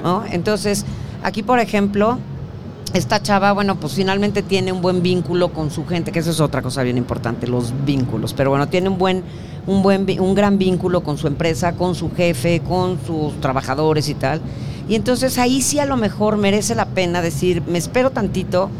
¿no? 0.02 0.24
Entonces, 0.30 0.84
aquí 1.22 1.42
por 1.42 1.60
ejemplo, 1.60 2.18
esta 2.94 3.22
chava, 3.22 3.52
bueno, 3.52 3.76
pues 3.76 3.92
finalmente 3.92 4.42
tiene 4.42 4.72
un 4.72 4.80
buen 4.80 5.02
vínculo 5.02 5.52
con 5.52 5.70
su 5.70 5.86
gente, 5.86 6.10
que 6.10 6.20
eso 6.20 6.30
es 6.30 6.40
otra 6.40 6.62
cosa 6.62 6.82
bien 6.82 6.96
importante, 6.96 7.46
los 7.46 7.74
vínculos. 7.84 8.32
Pero 8.32 8.48
bueno, 8.48 8.68
tiene 8.68 8.88
un 8.88 8.96
buen, 8.96 9.22
un 9.66 9.82
buen, 9.82 10.06
un 10.18 10.34
gran 10.34 10.56
vínculo 10.56 11.02
con 11.02 11.18
su 11.18 11.26
empresa, 11.26 11.72
con 11.72 11.94
su 11.94 12.10
jefe, 12.10 12.60
con 12.66 12.98
sus 13.06 13.38
trabajadores 13.42 14.08
y 14.08 14.14
tal. 14.14 14.40
Y 14.88 14.94
entonces 14.94 15.36
ahí 15.36 15.60
sí 15.60 15.78
a 15.78 15.84
lo 15.84 15.98
mejor 15.98 16.38
merece 16.38 16.74
la 16.74 16.86
pena 16.86 17.20
decir, 17.20 17.62
me 17.66 17.76
espero 17.76 18.08
tantito 18.08 18.70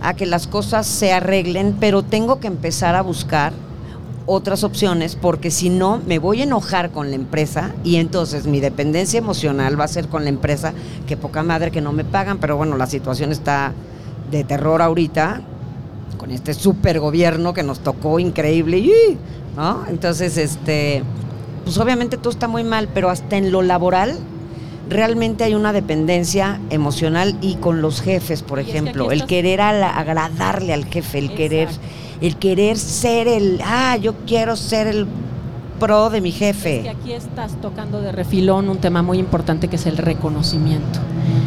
a 0.00 0.14
que 0.14 0.26
las 0.26 0.46
cosas 0.46 0.86
se 0.86 1.12
arreglen, 1.12 1.76
pero 1.80 2.02
tengo 2.02 2.40
que 2.40 2.46
empezar 2.46 2.94
a 2.94 3.02
buscar 3.02 3.52
otras 4.26 4.64
opciones 4.64 5.16
porque 5.16 5.50
si 5.50 5.68
no 5.68 6.00
me 6.06 6.18
voy 6.18 6.40
a 6.40 6.44
enojar 6.44 6.90
con 6.90 7.10
la 7.10 7.16
empresa 7.16 7.74
y 7.84 7.96
entonces 7.96 8.46
mi 8.46 8.60
dependencia 8.60 9.18
emocional 9.18 9.78
va 9.78 9.84
a 9.84 9.88
ser 9.88 10.08
con 10.08 10.24
la 10.24 10.30
empresa 10.30 10.72
que 11.06 11.16
poca 11.16 11.42
madre 11.42 11.70
que 11.70 11.80
no 11.80 11.92
me 11.92 12.04
pagan, 12.04 12.38
pero 12.38 12.56
bueno, 12.56 12.76
la 12.76 12.86
situación 12.86 13.32
está 13.32 13.72
de 14.30 14.44
terror 14.44 14.80
ahorita 14.80 15.42
con 16.16 16.30
este 16.30 16.54
super 16.54 17.00
gobierno 17.00 17.52
que 17.52 17.62
nos 17.62 17.80
tocó 17.80 18.18
increíble. 18.18 19.18
¿no? 19.56 19.84
Entonces, 19.88 20.36
este, 20.38 21.02
pues 21.64 21.76
obviamente 21.78 22.16
todo 22.16 22.30
está 22.30 22.48
muy 22.48 22.64
mal, 22.64 22.88
pero 22.92 23.10
hasta 23.10 23.36
en 23.36 23.52
lo 23.52 23.62
laboral 23.62 24.16
realmente 24.88 25.44
hay 25.44 25.54
una 25.54 25.72
dependencia 25.72 26.60
emocional 26.70 27.36
y 27.40 27.56
con 27.56 27.80
los 27.82 28.00
jefes, 28.02 28.42
por 28.42 28.58
Y 28.58 28.62
es 28.62 28.66
que 28.66 28.72
ejemplo, 28.78 29.06
el 29.10 29.12
estás- 29.18 29.28
querer 29.28 29.60
agradarle 29.60 30.72
al 30.72 30.84
jefe, 30.86 31.18
el 31.18 31.34
querer 31.34 31.68
el 32.20 32.36
querer 32.36 32.78
ser 32.78 33.26
el, 33.28 33.60
ah, 33.64 33.96
yo 33.96 34.14
quiero 34.26 34.56
ser 34.56 34.86
el 34.86 35.06
pro 35.84 36.08
de 36.10 36.20
mi 36.20 36.30
Es 36.30 36.34
que 36.36 36.44
jefe. 36.46 36.88
aquí 36.88 37.12
estás 37.12 37.52
tocando 37.60 38.00
de 38.00 38.10
refilón 38.12 38.68
un 38.68 38.78
tema 38.78 39.02
muy 39.02 39.18
importante 39.18 39.68
que 39.68 39.76
es 39.76 39.86
el 39.86 39.96
reconocimiento. 39.98 40.98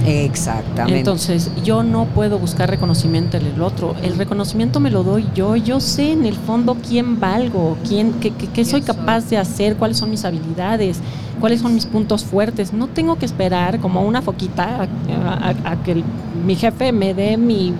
Exactamente. 0.05 0.99
Entonces, 0.99 1.51
yo 1.63 1.83
no 1.83 2.05
puedo 2.05 2.39
buscar 2.39 2.69
reconocimiento 2.69 3.37
en 3.37 3.45
el 3.47 3.61
otro. 3.61 3.95
El 4.03 4.17
reconocimiento 4.17 4.79
me 4.79 4.89
lo 4.91 5.03
doy 5.03 5.25
yo. 5.35 5.55
Yo 5.55 5.79
sé 5.79 6.11
en 6.13 6.25
el 6.25 6.35
fondo 6.35 6.77
quién 6.87 7.19
valgo, 7.19 7.77
quién, 7.87 8.13
qué, 8.13 8.31
qué- 8.31 8.47
qué 8.47 8.63
soy 8.65 8.81
capaz 8.81 9.29
de 9.29 9.37
hacer, 9.37 9.75
cuáles 9.75 9.97
son 9.97 10.09
mis 10.09 10.23
habilidades, 10.23 10.99
cuáles 11.39 11.61
son 11.61 11.73
mis 11.73 11.85
puntos 11.85 12.23
fuertes. 12.23 12.73
No 12.73 12.87
tengo 12.87 13.17
que 13.17 13.25
esperar 13.25 13.79
como 13.79 14.01
una 14.03 14.21
foquita 14.21 14.83
a, 14.83 15.49
a- 15.49 15.71
a 15.71 15.83
que 15.83 15.91
el- 15.93 16.03
mi 16.45 16.55
jefe 16.55 16.91
me 16.91 17.13
dé 17.13 17.37
mi 17.37 17.73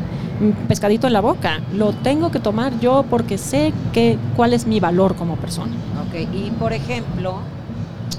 pescadito 0.68 1.08
en 1.08 1.14
la 1.14 1.22
boca. 1.22 1.62
Lo 1.74 1.94
tengo 1.94 2.32
que 2.32 2.40
tomar 2.40 2.80
yo 2.80 3.06
porque 3.10 3.38
sé 3.38 3.74
que, 3.94 4.18
cuál 4.36 4.54
es 4.54 4.68
mi 4.68 4.80
valor 4.80 5.16
como 5.16 5.36
persona. 5.36 5.74
Ok, 6.08 6.28
y 6.34 6.52
por 6.52 6.74
ejemplo, 6.74 7.40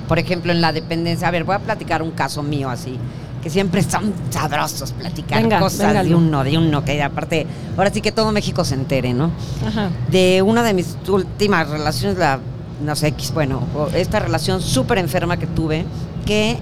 por 0.06 0.18
ejemplo, 0.18 0.52
en 0.52 0.60
la 0.60 0.72
dependencia, 0.72 1.28
a 1.28 1.30
ver, 1.30 1.44
voy 1.44 1.56
a 1.56 1.60
platicar 1.60 2.02
un 2.02 2.10
caso 2.10 2.42
mío 2.42 2.70
así, 2.70 2.98
que 3.42 3.50
siempre 3.50 3.82
son 3.82 4.12
sabrosos 4.30 4.92
platicar 4.92 5.42
Venga, 5.42 5.60
cosas 5.60 5.88
venga, 5.88 6.02
de 6.02 6.14
uno, 6.14 6.42
de 6.42 6.58
uno, 6.58 6.84
que 6.84 7.02
aparte, 7.02 7.46
ahora 7.76 7.90
sí 7.90 8.00
que 8.00 8.10
todo 8.10 8.32
México 8.32 8.64
se 8.64 8.74
entere, 8.74 9.14
¿no? 9.14 9.30
Ajá. 9.66 9.90
De 10.10 10.42
una 10.42 10.62
de 10.62 10.74
mis 10.74 10.96
últimas 11.08 11.68
relaciones, 11.68 12.18
la, 12.18 12.40
no 12.84 12.96
sé, 12.96 13.08
X, 13.08 13.32
bueno, 13.32 13.62
esta 13.94 14.18
relación 14.18 14.60
súper 14.60 14.98
enferma 14.98 15.36
que 15.36 15.46
tuve, 15.46 15.84
que 16.26 16.58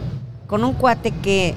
con 0.46 0.64
un 0.64 0.74
cuate 0.74 1.10
que 1.10 1.54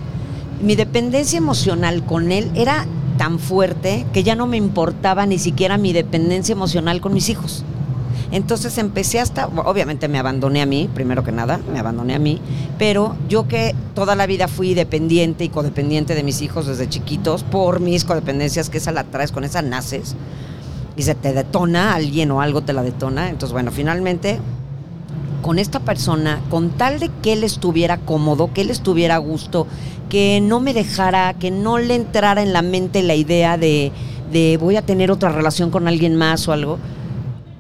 mi 0.62 0.76
dependencia 0.76 1.38
emocional 1.38 2.04
con 2.04 2.32
él 2.32 2.52
era 2.56 2.86
tan 3.20 3.38
fuerte 3.38 4.06
que 4.14 4.24
ya 4.24 4.34
no 4.34 4.48
me 4.48 4.56
importaba 4.56 5.26
ni 5.26 5.40
siquiera 5.40 5.78
mi 5.78 5.92
dependencia 5.92 6.54
emocional 6.54 7.02
con 7.02 7.14
mis 7.14 7.28
hijos. 7.28 7.66
Entonces 8.32 8.78
empecé 8.78 9.20
hasta, 9.20 9.48
obviamente 9.48 10.08
me 10.08 10.20
abandoné 10.20 10.62
a 10.62 10.66
mí, 10.66 10.90
primero 10.94 11.22
que 11.22 11.34
nada, 11.34 11.60
me 11.70 11.80
abandoné 11.80 12.16
a 12.16 12.20
mí, 12.20 12.40
pero 12.78 13.18
yo 13.28 13.46
que 13.46 13.76
toda 13.94 14.16
la 14.16 14.26
vida 14.26 14.48
fui 14.48 14.74
dependiente 14.74 15.44
y 15.44 15.50
codependiente 15.50 16.16
de 16.16 16.24
mis 16.24 16.42
hijos 16.42 16.66
desde 16.66 16.88
chiquitos 16.88 17.44
por 17.44 17.82
mis 17.82 18.06
codependencias, 18.06 18.70
que 18.70 18.78
esa 18.78 18.94
la 18.94 19.04
traes, 19.04 19.34
con 19.34 19.44
esa 19.44 19.62
naces, 19.62 20.16
y 20.96 21.02
se 21.02 21.14
te 21.14 21.34
detona 21.34 21.96
alguien 21.96 22.32
o 22.32 22.40
algo 22.40 22.62
te 22.62 22.72
la 22.72 22.84
detona. 22.84 23.30
Entonces, 23.30 23.52
bueno, 23.52 23.72
finalmente 23.72 24.40
con 25.42 25.60
esta 25.60 25.80
persona, 25.80 26.42
con 26.50 26.70
tal 26.70 27.00
de 27.00 27.10
que 27.22 27.34
él 27.34 27.44
estuviera 27.44 27.98
cómodo, 27.98 28.54
que 28.54 28.62
él 28.62 28.70
estuviera 28.70 29.16
a 29.16 29.20
gusto, 29.20 29.68
que 30.10 30.42
no 30.42 30.60
me 30.60 30.74
dejara, 30.74 31.34
que 31.36 31.52
no 31.52 31.78
le 31.78 31.96
entrara 31.96 32.42
en 32.42 32.52
la 32.52 32.62
mente 32.62 33.04
la 33.04 33.16
idea 33.16 33.58
de, 33.58 33.92
de 34.32 34.58
voy 34.58 34.76
a 34.76 34.82
tener 34.82 35.12
otra 35.12 35.30
relación 35.30 35.70
con 35.72 35.88
alguien 35.88 36.16
más 36.16 36.48
o 36.48 36.54
algo, 36.54 36.80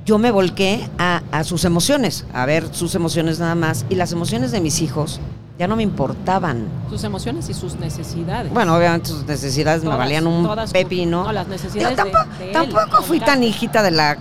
yo 0.05 0.17
me 0.17 0.31
volqué 0.31 0.89
a, 0.97 1.21
a 1.31 1.43
sus 1.43 1.65
emociones, 1.65 2.25
a 2.33 2.45
ver 2.45 2.73
sus 2.73 2.95
emociones 2.95 3.39
nada 3.39 3.55
más, 3.55 3.85
y 3.89 3.95
las 3.95 4.11
emociones 4.11 4.51
de 4.51 4.59
mis 4.59 4.81
hijos 4.81 5.19
ya 5.59 5.67
no 5.67 5.75
me 5.75 5.83
importaban. 5.83 6.67
Sus 6.89 7.03
emociones 7.03 7.49
y 7.49 7.53
sus 7.53 7.75
necesidades. 7.75 8.51
Bueno, 8.51 8.75
obviamente 8.75 9.09
sus 9.09 9.25
necesidades 9.25 9.83
me 9.83 9.89
valían 9.89 10.25
un 10.25 10.43
todas 10.43 10.71
pepino. 10.71 11.25
no, 11.25 11.31
las 11.33 11.47
necesidades 11.49 11.97
Yo 11.97 12.03
tampoco, 12.03 12.25
de 12.39 12.45
él, 12.47 12.51
tampoco 12.53 13.03
fui 13.03 13.19
tan 13.19 13.43
hijita 13.43 13.83
de 13.83 13.91
la 13.91 14.17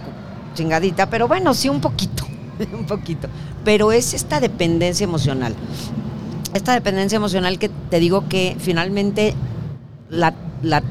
chingadita, 0.55 1.09
pero 1.09 1.29
bueno, 1.29 1.55
sí 1.55 1.69
un 1.69 1.81
poquito, 1.81 2.25
un 2.77 2.87
poquito. 2.87 3.29
Pero 3.64 3.93
es 3.93 4.14
esta 4.14 4.41
dependencia 4.41 5.05
emocional. 5.05 5.55
Esta 6.55 6.73
dependencia 6.73 7.17
emocional 7.17 7.59
que 7.59 7.69
te 7.69 8.01
digo 8.01 8.29
que 8.29 8.57
finalmente 8.59 9.35
la, 10.11 10.35
la, 10.63 10.83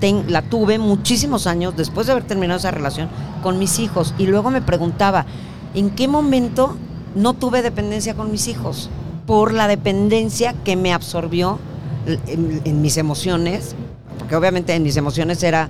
tuve 0.43 0.79
muchísimos 0.79 1.47
años 1.47 1.75
después 1.75 2.07
de 2.07 2.13
haber 2.13 2.25
terminado 2.25 2.59
esa 2.59 2.71
relación 2.71 3.09
con 3.41 3.59
mis 3.59 3.79
hijos. 3.79 4.13
Y 4.17 4.27
luego 4.27 4.49
me 4.51 4.61
preguntaba, 4.61 5.25
¿en 5.73 5.89
qué 5.91 6.07
momento 6.07 6.77
no 7.15 7.33
tuve 7.33 7.61
dependencia 7.61 8.13
con 8.13 8.31
mis 8.31 8.47
hijos? 8.47 8.89
Por 9.25 9.53
la 9.53 9.67
dependencia 9.67 10.53
que 10.63 10.75
me 10.75 10.93
absorbió 10.93 11.59
en 12.05 12.81
mis 12.81 12.97
emociones, 12.97 13.75
porque 14.19 14.35
obviamente 14.35 14.73
en 14.73 14.83
mis 14.83 14.95
emociones 14.95 15.43
era, 15.43 15.69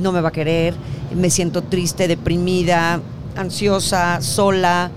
no 0.00 0.10
me 0.10 0.20
va 0.20 0.30
a 0.30 0.32
querer, 0.32 0.74
me 1.14 1.30
siento 1.30 1.62
triste, 1.62 2.08
deprimida, 2.08 3.00
ansiosa, 3.36 4.20
sola. 4.20 4.90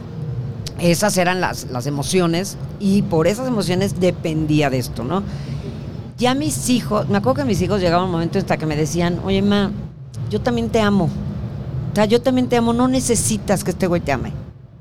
Esas 0.81 1.15
eran 1.17 1.41
las, 1.41 1.65
las 1.71 1.85
emociones 1.85 2.57
y 2.79 3.03
por 3.03 3.27
esas 3.27 3.47
emociones 3.47 3.99
dependía 3.99 4.71
de 4.71 4.79
esto, 4.79 5.03
¿no? 5.03 5.21
Ya 6.17 6.33
mis 6.33 6.69
hijos, 6.69 7.07
me 7.07 7.17
acuerdo 7.17 7.43
que 7.43 7.45
mis 7.45 7.61
hijos 7.61 7.81
llegaban 7.81 8.05
un 8.05 8.11
momento 8.11 8.39
hasta 8.39 8.57
que 8.57 8.65
me 8.65 8.75
decían, 8.75 9.19
oye, 9.23 9.41
ma, 9.41 9.71
yo 10.31 10.41
también 10.41 10.69
te 10.69 10.81
amo. 10.81 11.05
O 11.91 11.95
sea, 11.95 12.05
yo 12.05 12.21
también 12.21 12.47
te 12.47 12.57
amo, 12.57 12.73
no 12.73 12.87
necesitas 12.87 13.63
que 13.63 13.71
este 13.71 13.85
güey 13.85 14.01
te 14.01 14.11
ame, 14.11 14.31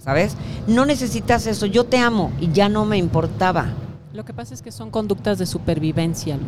¿sabes? 0.02 0.36
No 0.66 0.86
necesitas 0.86 1.46
eso, 1.46 1.66
yo 1.66 1.84
te 1.84 1.98
amo 1.98 2.32
y 2.40 2.50
ya 2.50 2.68
no 2.68 2.86
me 2.86 2.96
importaba. 2.96 3.66
Lo 4.14 4.24
que 4.24 4.32
pasa 4.32 4.54
es 4.54 4.62
que 4.62 4.72
son 4.72 4.90
conductas 4.90 5.38
de 5.38 5.46
supervivencia. 5.46 6.38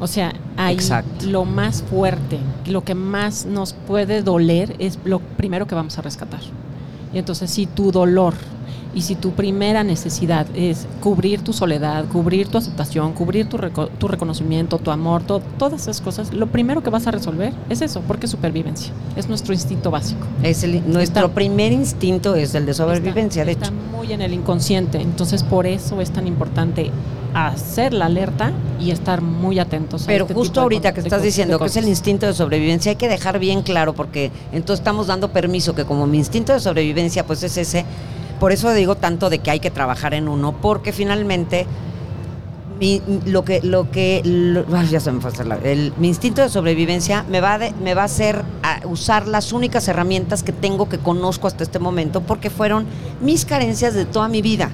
O 0.00 0.06
sea, 0.06 0.34
ahí 0.58 0.74
Exacto. 0.74 1.26
lo 1.26 1.44
más 1.46 1.82
fuerte, 1.82 2.38
lo 2.66 2.84
que 2.84 2.94
más 2.94 3.46
nos 3.46 3.72
puede 3.72 4.22
doler 4.22 4.76
es 4.78 4.98
lo 5.04 5.20
primero 5.20 5.66
que 5.66 5.74
vamos 5.74 5.98
a 5.98 6.02
rescatar. 6.02 6.40
Y 7.14 7.18
entonces, 7.18 7.50
si 7.50 7.66
tu 7.66 7.92
dolor 7.92 8.34
y 8.96 9.02
si 9.02 9.14
tu 9.14 9.32
primera 9.32 9.84
necesidad 9.84 10.46
es 10.56 10.86
cubrir 11.02 11.42
tu 11.42 11.52
soledad, 11.52 12.06
cubrir 12.06 12.48
tu 12.48 12.56
aceptación, 12.56 13.12
cubrir 13.12 13.46
tu, 13.46 13.58
reco- 13.58 13.90
tu 13.98 14.08
reconocimiento, 14.08 14.78
tu 14.78 14.90
amor, 14.90 15.22
to- 15.22 15.42
todas 15.58 15.82
esas 15.82 16.00
cosas, 16.00 16.32
lo 16.32 16.46
primero 16.46 16.82
que 16.82 16.88
vas 16.90 17.06
a 17.06 17.10
resolver 17.10 17.52
es 17.68 17.82
eso, 17.82 18.00
porque 18.08 18.24
es 18.24 18.30
supervivencia. 18.32 18.92
Es 19.14 19.28
nuestro 19.28 19.52
instinto 19.52 19.90
básico. 19.90 20.26
Es 20.42 20.64
el- 20.64 20.80
nuestro 20.90 21.26
Está- 21.26 21.34
primer 21.34 21.72
instinto 21.72 22.34
es 22.34 22.54
el 22.54 22.64
de 22.64 22.72
sobrevivencia, 22.72 23.42
está, 23.42 23.46
de 23.46 23.52
está 23.52 23.66
hecho. 23.66 23.74
muy 23.96 24.12
en 24.14 24.22
el 24.22 24.32
inconsciente. 24.32 24.98
Entonces, 24.98 25.42
por 25.42 25.66
eso 25.66 26.00
es 26.00 26.10
tan 26.10 26.26
importante 26.26 26.90
hacer 27.34 27.92
la 27.92 28.06
alerta 28.06 28.52
y 28.80 28.92
estar 28.92 29.20
muy 29.20 29.58
atentos. 29.58 30.04
a 30.04 30.06
Pero 30.06 30.24
este 30.24 30.32
justo 30.32 30.62
ahorita 30.62 30.94
que 30.94 31.00
estás 31.00 31.22
diciendo 31.22 31.58
que 31.58 31.66
es 31.66 31.76
el 31.76 31.86
instinto 31.86 32.24
de 32.24 32.32
sobrevivencia, 32.32 32.92
hay 32.92 32.96
que 32.96 33.08
dejar 33.08 33.38
bien 33.38 33.60
claro 33.60 33.92
porque 33.94 34.30
entonces 34.52 34.80
estamos 34.80 35.06
dando 35.08 35.30
permiso 35.32 35.74
que 35.74 35.84
como 35.84 36.06
mi 36.06 36.16
instinto 36.16 36.54
de 36.54 36.60
sobrevivencia 36.60 37.26
pues 37.26 37.42
es 37.42 37.58
ese, 37.58 37.84
por 38.40 38.52
eso 38.52 38.72
digo 38.72 38.94
tanto 38.96 39.30
de 39.30 39.38
que 39.40 39.50
hay 39.50 39.60
que 39.60 39.70
trabajar 39.70 40.14
en 40.14 40.28
uno, 40.28 40.52
porque 40.60 40.92
finalmente 40.92 41.66
mi- 42.78 43.00
lo 43.24 43.42
que 43.44 43.60
lo 43.62 43.90
que 43.90 44.20
lo- 44.24 44.66
ya 44.82 45.00
se 45.00 45.10
me 45.10 45.20
fue 45.20 45.30
a 45.30 45.32
hacer 45.32 45.46
la- 45.46 45.56
el- 45.56 45.94
mi 45.98 46.08
instinto 46.08 46.42
de 46.42 46.50
sobrevivencia 46.50 47.24
me 47.30 47.40
va 47.40 47.58
de- 47.58 47.72
me 47.82 47.94
va 47.94 48.02
a 48.02 48.04
hacer 48.04 48.42
a 48.62 48.86
usar 48.86 49.26
las 49.26 49.52
únicas 49.54 49.88
herramientas 49.88 50.42
que 50.42 50.52
tengo 50.52 50.86
que 50.88 50.98
conozco 50.98 51.46
hasta 51.46 51.62
este 51.64 51.78
momento 51.78 52.20
porque 52.20 52.50
fueron 52.50 52.84
mis 53.22 53.46
carencias 53.46 53.94
de 53.94 54.04
toda 54.04 54.28
mi 54.28 54.42
vida. 54.42 54.70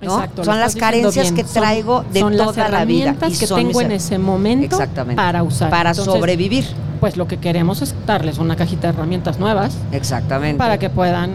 ¿no? 0.00 0.14
Exacto, 0.14 0.44
son 0.44 0.60
las 0.60 0.76
carencias 0.76 1.32
que 1.32 1.42
Son- 1.42 1.54
traigo 1.54 2.04
de 2.12 2.20
son 2.20 2.36
las 2.36 2.46
toda 2.46 2.68
la 2.68 2.84
vida 2.84 3.02
herramientas 3.10 3.36
que 3.40 3.46
son 3.48 3.58
tengo 3.66 3.80
en 3.80 3.90
ese 3.90 4.16
momento 4.18 4.76
Exactamente. 4.76 5.16
para 5.16 5.42
usar. 5.42 5.70
para 5.70 5.90
Entonces, 5.90 6.14
sobrevivir. 6.14 6.64
Pues 7.00 7.16
lo 7.16 7.26
que 7.26 7.38
queremos 7.38 7.82
es 7.82 7.94
darles 8.06 8.38
una 8.38 8.54
cajita 8.54 8.88
de 8.92 8.94
herramientas 8.94 9.40
nuevas 9.40 9.76
Exactamente. 9.90 10.56
para 10.56 10.78
que 10.78 10.88
puedan 10.88 11.30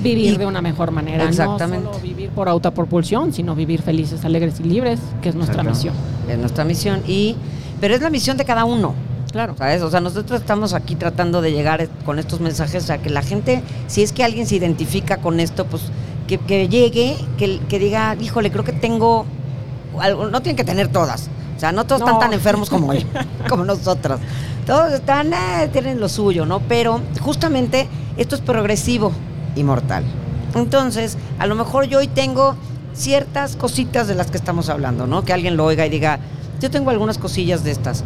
vivir 0.00 0.34
Y- 0.34 0.36
de 0.36 0.46
una 0.46 0.60
mejor 0.62 0.90
manera. 0.90 1.24
Exactamente. 1.24 1.84
No 1.86 1.92
solo 1.92 2.02
vivir 2.02 2.30
por 2.30 2.48
autopropulsión, 2.48 3.32
sino 3.32 3.54
vivir 3.54 3.82
felices, 3.82 4.24
alegres 4.24 4.60
y 4.60 4.64
libres, 4.64 5.00
que 5.22 5.28
es 5.30 5.34
nuestra 5.34 5.62
Exacto. 5.62 5.76
misión. 5.78 5.94
Es 6.28 6.38
nuestra 6.38 6.64
misión. 6.64 7.02
Y, 7.06 7.36
pero 7.80 7.94
es 7.94 8.00
la 8.02 8.10
misión 8.10 8.36
de 8.36 8.44
cada 8.44 8.64
uno. 8.64 8.94
Claro. 9.32 9.54
¿Sabes? 9.56 9.80
O 9.82 9.90
sea, 9.90 10.00
nosotros 10.00 10.40
estamos 10.40 10.74
aquí 10.74 10.96
tratando 10.96 11.40
de 11.40 11.52
llegar 11.52 11.88
con 12.04 12.18
estos 12.18 12.40
mensajes 12.40 12.90
a 12.90 12.98
que 12.98 13.10
la 13.10 13.22
gente, 13.22 13.62
si 13.86 14.02
es 14.02 14.12
que 14.12 14.24
alguien 14.24 14.46
se 14.46 14.56
identifica 14.56 15.18
con 15.18 15.38
esto, 15.38 15.66
pues 15.66 15.82
que, 16.26 16.38
que 16.38 16.68
llegue, 16.68 17.16
que, 17.38 17.60
que 17.68 17.78
diga, 17.78 18.16
híjole, 18.20 18.50
creo 18.50 18.64
que 18.64 18.72
tengo 18.72 19.26
algo, 20.00 20.28
no 20.30 20.40
tienen 20.42 20.56
que 20.56 20.64
tener 20.64 20.88
todas. 20.88 21.28
O 21.56 21.60
sea, 21.60 21.70
no 21.72 21.84
todos 21.84 22.00
No. 22.00 22.06
están 22.06 22.18
tan 22.20 22.32
enfermos 22.32 22.68
como, 22.70 22.92
como 23.48 23.64
nosotros. 23.64 24.18
Todos 24.66 24.92
están, 24.94 25.32
eh, 25.32 25.68
tienen 25.72 26.00
lo 26.00 26.08
suyo, 26.08 26.44
¿no? 26.46 26.60
Pero 26.60 27.00
justamente 27.20 27.86
esto 28.16 28.34
es 28.34 28.40
progresivo 28.40 29.12
y 29.56 29.64
mortal. 29.64 30.04
Entonces, 30.54 31.16
a 31.38 31.46
lo 31.46 31.54
mejor 31.54 31.84
yo 31.86 31.98
hoy 31.98 32.08
tengo 32.08 32.54
ciertas 32.92 33.56
cositas 33.56 34.08
de 34.08 34.14
las 34.14 34.30
que 34.30 34.36
estamos 34.36 34.68
hablando, 34.68 35.06
¿no? 35.06 35.22
Que 35.22 35.32
alguien 35.32 35.56
lo 35.56 35.64
oiga 35.64 35.86
y 35.86 35.90
diga, 35.90 36.18
yo 36.60 36.70
tengo 36.70 36.90
algunas 36.90 37.18
cosillas 37.18 37.62
de 37.64 37.70
estas. 37.70 38.04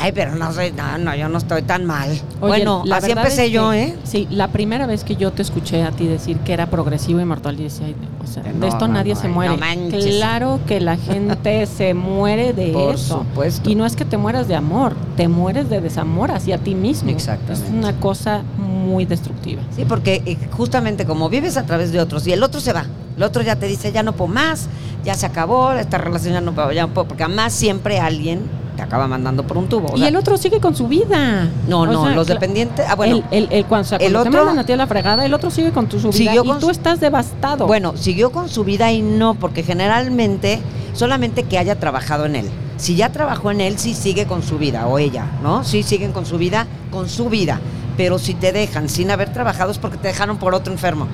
Ay, 0.00 0.12
pero 0.12 0.34
no 0.34 0.50
sé, 0.52 0.72
no, 0.72 0.96
no, 0.98 1.14
yo 1.14 1.28
no 1.28 1.36
estoy 1.36 1.60
tan 1.62 1.84
mal. 1.84 2.08
Oye, 2.10 2.20
bueno, 2.40 2.82
la 2.86 2.96
así 2.96 3.10
empecé 3.10 3.46
es 3.46 3.52
yo, 3.52 3.70
que- 3.70 3.82
¿eh? 3.82 3.96
Sí, 4.04 4.26
la 4.30 4.48
primera 4.48 4.86
vez 4.86 5.04
que 5.04 5.14
yo 5.14 5.30
te 5.30 5.42
escuché 5.42 5.82
a 5.82 5.90
ti 5.90 6.06
decir 6.06 6.38
que 6.38 6.54
era 6.54 6.66
progresivo 6.70 7.20
y 7.20 7.24
mortal, 7.26 7.56
yo 7.58 7.64
decía, 7.64 7.88
o 8.22 8.26
sea, 8.26 8.42
No, 8.44 8.60
de 8.60 8.68
esto 8.68 8.88
no, 8.88 8.94
nadie 8.94 9.14
se 9.14 9.28
muere. 9.28 9.52
no 9.52 9.58
manches. 9.60 10.06
claro 10.16 10.58
que 10.66 10.80
la 10.80 10.96
gente 10.96 11.66
se 11.76 11.92
muere 11.92 12.54
de 12.54 12.68
Por 12.72 12.94
eso. 12.94 13.18
supuesto. 13.18 13.68
Y 13.70 13.74
no 13.74 13.84
es 13.84 13.94
que 13.94 14.06
te 14.06 14.16
mueras 14.16 14.48
de 14.48 14.56
amor, 14.56 14.94
te 15.18 15.28
mueres 15.28 15.68
de 15.68 15.82
desamor 15.82 16.30
hacia 16.30 16.56
ti 16.56 16.74
mismo. 16.74 17.10
Exactamente. 17.10 17.68
Es 17.68 17.72
una 17.72 17.92
cosa 18.00 18.42
muy 18.56 18.73
destructiva. 19.06 19.62
Sí, 19.76 19.84
porque 19.88 20.22
eh, 20.26 20.36
justamente 20.52 21.04
como 21.06 21.28
vives 21.28 21.56
a 21.56 21.64
través 21.64 21.92
de 21.92 22.00
otros 22.00 22.26
y 22.26 22.32
el 22.32 22.42
otro 22.42 22.60
se 22.60 22.72
va, 22.72 22.84
el 23.16 23.22
otro 23.22 23.42
ya 23.42 23.56
te 23.56 23.66
dice, 23.66 23.92
ya 23.92 24.02
no 24.02 24.12
puedo 24.12 24.28
más, 24.32 24.68
ya 25.04 25.14
se 25.14 25.26
acabó, 25.26 25.72
esta 25.72 25.98
relación 25.98 26.34
ya 26.34 26.40
no 26.40 26.52
puedo, 26.52 26.72
ya 26.72 26.86
no 26.86 26.94
puedo, 26.94 27.06
porque 27.08 27.24
además 27.24 27.52
siempre 27.52 27.98
alguien 28.00 28.40
te 28.76 28.82
acaba 28.82 29.06
mandando 29.06 29.46
por 29.46 29.56
un 29.56 29.68
tubo. 29.68 29.86
o 29.92 29.96
y 29.96 30.04
el 30.04 30.16
otro 30.16 30.36
sigue 30.36 30.58
con 30.60 30.74
su 30.74 30.88
vida. 30.88 31.48
No, 31.68 31.82
O 31.82 31.86
no, 31.86 32.04
sea, 32.06 32.14
los 32.14 32.26
dependientes. 32.26 32.84
Ah, 32.88 32.96
bueno. 32.96 33.22
el, 33.30 33.44
el, 33.44 33.52
el- 33.52 33.64
cuando, 33.66 33.82
o 33.82 33.88
sea, 33.88 33.98
el 33.98 34.12
te 34.12 34.18
otro- 34.18 34.32
mandan 34.32 34.58
a 34.58 34.66
ti 34.66 34.72
a 34.72 34.76
la 34.76 34.88
fregada, 34.88 35.24
el 35.24 35.32
otro 35.32 35.50
sigue 35.50 35.70
con 35.70 35.86
tu 35.88 36.00
su 36.00 36.10
vida 36.10 36.34
y 36.34 36.42
tú 36.58 36.60
su- 36.60 36.70
estás 36.70 36.98
devastado. 36.98 37.68
Bueno, 37.68 37.96
siguió 37.96 38.32
con 38.32 38.48
su 38.48 38.64
vida 38.64 38.90
y 38.90 39.00
no, 39.00 39.34
porque 39.34 39.62
generalmente 39.62 40.60
solamente 40.92 41.44
que 41.44 41.56
haya 41.58 41.78
trabajado 41.78 42.26
en 42.26 42.36
él. 42.36 42.46
Si 42.76 42.96
ya 42.96 43.10
trabajó 43.12 43.52
en 43.52 43.60
él, 43.60 43.78
sí 43.78 43.94
sigue 43.94 44.26
con 44.26 44.42
su 44.42 44.58
vida, 44.58 44.88
o 44.88 44.98
ella, 44.98 45.26
¿no? 45.42 45.62
Sí 45.62 45.84
siguen 45.84 46.10
con 46.12 46.26
su 46.26 46.38
vida, 46.38 46.66
con 46.90 47.08
su 47.08 47.28
vida. 47.28 47.60
Pero 47.96 48.18
si 48.18 48.34
te 48.34 48.52
dejan 48.52 48.88
sin 48.88 49.10
haber 49.10 49.32
trabajado 49.32 49.70
es 49.70 49.78
porque 49.78 49.96
te 49.98 50.08
dejaron 50.08 50.38
por 50.38 50.54
otro 50.54 50.72
enfermo. 50.72 51.06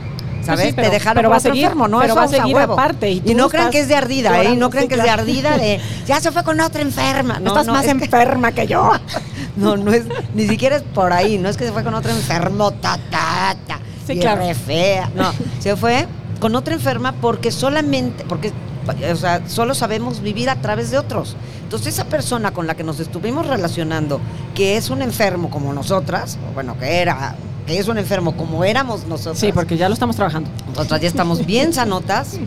¿Sabes? 0.43 0.61
Pues 0.61 0.69
sí, 0.69 0.73
pero- 0.75 0.89
te 0.89 0.95
dejaron 0.95 1.17
pero 1.17 1.29
por 1.29 1.33
va 1.33 1.37
a 1.37 1.39
otro 1.41 1.51
seguir, 1.53 1.65
enfermo, 1.65 1.87
¿no? 1.89 1.99
pero 1.99 2.13
Eso 2.15 2.21
va 2.21 2.25
a 2.25 2.29
seguir 2.29 2.57
huevo. 2.57 2.73
aparte, 2.73 3.11
y 3.11 3.35
no 3.35 3.51
crean 3.51 3.71
que 3.71 3.81
es 3.81 3.89
de 3.89 3.95
ardida, 3.95 4.43
¿eh? 4.43 4.53
Y 4.55 4.57
no 4.57 4.71
crean 4.71 4.85
sí, 4.85 4.89
que 4.89 4.95
es 4.95 5.03
de 5.03 5.11
ardida 5.11 5.59
de 5.59 5.81
ya 6.07 6.19
se 6.19 6.33
fue 6.33 6.43
con 6.45 6.59
otra 6.61 6.81
enferma. 6.81 7.39
No, 7.41 7.49
estás 7.49 7.67
no, 7.67 7.75
más 7.75 7.85
es 7.85 7.95
que- 7.95 8.05
enferma 8.07 8.51
que 8.53 8.67
yo. 8.67 8.91
no, 9.57 9.77
no 9.77 9.93
es, 9.93 10.05
ni 10.35 10.49
siquiera 10.49 10.77
es 10.77 10.83
por 10.83 11.13
ahí, 11.13 11.37
no 11.37 11.51
es 11.51 11.59
que 11.59 11.67
se 11.67 11.73
fue 11.73 11.85
con 11.85 11.93
otra 11.93 12.13
enfermo, 12.13 12.71
ta, 12.73 12.99
ta, 13.11 13.55
ta, 13.67 13.79
Sí, 14.07 14.15
y 14.15 14.19
claro. 14.21 14.41
re 14.41 14.55
fea. 14.55 15.11
No, 15.15 15.31
se 15.59 15.77
fue 15.77 16.07
con 16.41 16.57
otra 16.57 16.73
enferma 16.73 17.13
porque 17.21 17.51
solamente, 17.53 18.25
porque, 18.27 18.51
o 19.13 19.17
sea, 19.17 19.43
solo 19.49 19.75
sabemos 19.75 20.21
vivir 20.21 20.51
a 20.51 20.57
través 20.57 20.91
de 20.91 20.99
otros. 20.99 21.37
Entonces, 21.63 21.95
esa 21.95 22.05
persona 22.07 22.53
con 22.53 22.67
la 22.67 22.75
que 22.75 22.85
nos 22.85 23.01
estuvimos 23.01 23.47
relacionando, 23.47 24.21
que 24.55 24.77
es 24.77 24.91
un 24.91 25.03
enfermo 25.03 25.51
como 25.51 25.73
nosotras, 25.73 26.39
o 26.51 26.55
bueno, 26.55 26.77
que 26.79 27.01
era, 27.01 27.37
que 27.67 27.79
es 27.79 27.89
un 27.89 27.99
enfermo 27.99 28.37
como 28.37 28.65
éramos 28.65 29.07
nosotros. 29.07 29.39
Sí, 29.39 29.53
porque 29.53 29.77
ya 29.77 29.89
lo 29.89 29.95
estamos 29.95 30.17
trabajando. 30.17 30.51
Nosotras 30.69 31.01
ya 31.01 31.09
estamos 31.09 31.47
bien 31.47 31.73
sanotas. 31.73 32.39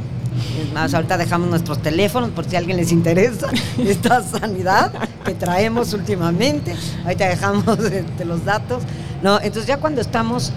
Es 0.60 0.74
más, 0.74 0.94
ahorita 0.94 1.18
dejamos 1.18 1.50
nuestros 1.50 1.82
teléfonos 1.82 2.32
por 2.32 2.46
si 2.46 2.56
a 2.56 2.60
alguien 2.60 2.78
les 2.78 2.92
interesa 2.92 3.48
esta 3.78 4.22
sanidad 4.24 4.92
que 5.24 5.34
traemos 5.34 5.94
últimamente. 5.94 6.76
Ahorita 7.04 7.28
dejamos 7.28 7.80
este, 7.80 8.26
los 8.26 8.44
datos. 8.44 8.84
No, 9.22 9.38
entonces 9.38 9.68
ya 9.68 9.78
cuando 9.78 10.02
estamos, 10.02 10.52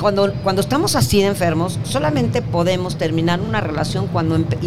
cuando, 0.00 0.32
cuando 0.42 0.60
estamos 0.60 0.96
así 0.96 1.20
de 1.20 1.28
enfermos, 1.28 1.78
solamente 1.84 2.42
podemos 2.42 2.96
terminar 2.98 3.40
una 3.40 3.60
relación 3.60 4.06
cuando 4.08 4.38
y, 4.60 4.66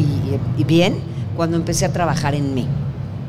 y- 0.57 0.63
bien 0.63 0.95
cuando 1.35 1.57
empecé 1.57 1.85
a 1.85 1.93
trabajar 1.93 2.33
en 2.35 2.53
mí. 2.55 2.67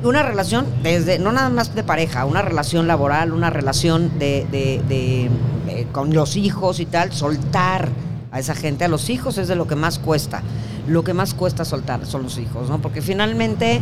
Una 0.03 0.23
relación 0.23 0.65
desde, 0.83 1.19
no 1.19 1.33
nada 1.33 1.51
más 1.51 1.75
de 1.75 1.83
pareja, 1.83 2.25
una 2.25 2.41
relación 2.43 2.87
laboral, 2.87 3.33
una 3.33 3.51
relación 3.51 4.19
de, 4.19 4.47
de- 4.51 4.81
de- 4.89 5.31
de- 5.67 5.87
con 5.93 6.15
los 6.15 6.37
hijos 6.37 6.81
y 6.81 6.87
tal, 6.87 7.13
soltar 7.13 7.89
a 8.31 8.39
esa 8.39 8.55
gente, 8.55 8.85
a 8.85 8.89
los 8.89 9.11
hijos 9.11 9.39
es 9.39 9.49
de 9.49 9.57
lo 9.57 9.67
que 9.67 9.75
más 9.75 9.99
cuesta. 9.99 10.43
Lo 10.87 11.03
que 11.05 11.15
más 11.15 11.35
cuesta 11.35 11.65
soltar 11.65 12.07
son 12.07 12.23
los 12.23 12.39
hijos, 12.39 12.71
¿no? 12.71 12.79
Porque 12.81 13.03
finalmente, 13.03 13.81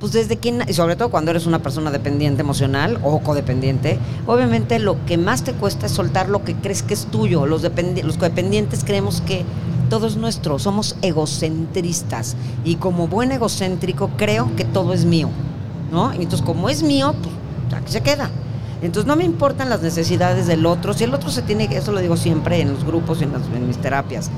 pues 0.00 0.12
desde 0.12 0.38
na- 0.50 0.64
y 0.66 0.72
sobre 0.72 0.96
todo 0.96 1.10
cuando 1.10 1.30
eres 1.30 1.46
una 1.46 1.58
persona 1.60 1.90
dependiente 1.90 2.40
emocional 2.40 2.98
o 3.04 3.20
codependiente, 3.20 3.98
obviamente 4.26 4.78
lo 4.78 5.04
que 5.04 5.18
más 5.18 5.44
te 5.44 5.52
cuesta 5.52 5.86
es 5.86 5.92
soltar 5.92 6.28
lo 6.30 6.42
que 6.42 6.54
crees 6.54 6.82
que 6.82 6.94
es 6.94 7.04
tuyo. 7.06 7.44
Los, 7.46 7.62
los 7.62 8.16
codependientes 8.16 8.82
creemos 8.82 9.20
que 9.20 9.44
todo 9.90 10.06
es 10.06 10.16
nuestro, 10.16 10.58
somos 10.58 10.96
egocentristas. 11.02 12.34
Y 12.64 12.76
como 12.76 13.08
buen 13.08 13.30
egocéntrico 13.32 14.08
creo 14.16 14.50
que 14.56 14.64
todo 14.64 14.92
es 14.94 15.04
mío, 15.04 15.28
¿no? 15.92 16.12
Y 16.14 16.22
entonces 16.22 16.42
como 16.42 16.68
es 16.70 16.82
mío, 16.82 17.14
pues 17.22 17.34
aquí 17.82 17.92
se 17.92 18.00
queda. 18.00 18.30
Entonces 18.82 19.06
no 19.06 19.16
me 19.16 19.24
importan 19.24 19.68
las 19.68 19.82
necesidades 19.82 20.46
del 20.46 20.64
otro. 20.64 20.94
Si 20.94 21.04
el 21.04 21.12
otro 21.12 21.28
se 21.30 21.42
tiene 21.42 21.68
que, 21.68 21.76
eso 21.76 21.92
lo 21.92 22.00
digo 22.00 22.16
siempre 22.16 22.62
en 22.62 22.72
los 22.72 22.84
grupos 22.84 23.20
y 23.20 23.24
en, 23.24 23.32
las- 23.32 23.42
en 23.54 23.66
mis 23.66 23.76
terapias, 23.76 24.30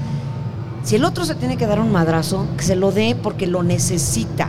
si 0.82 0.96
el 0.96 1.04
otro 1.04 1.24
se 1.24 1.36
tiene 1.36 1.56
que 1.56 1.68
dar 1.68 1.78
un 1.78 1.92
madrazo, 1.92 2.46
que 2.56 2.64
se 2.64 2.74
lo 2.74 2.90
dé 2.90 3.14
porque 3.14 3.46
lo 3.46 3.62
necesita. 3.62 4.48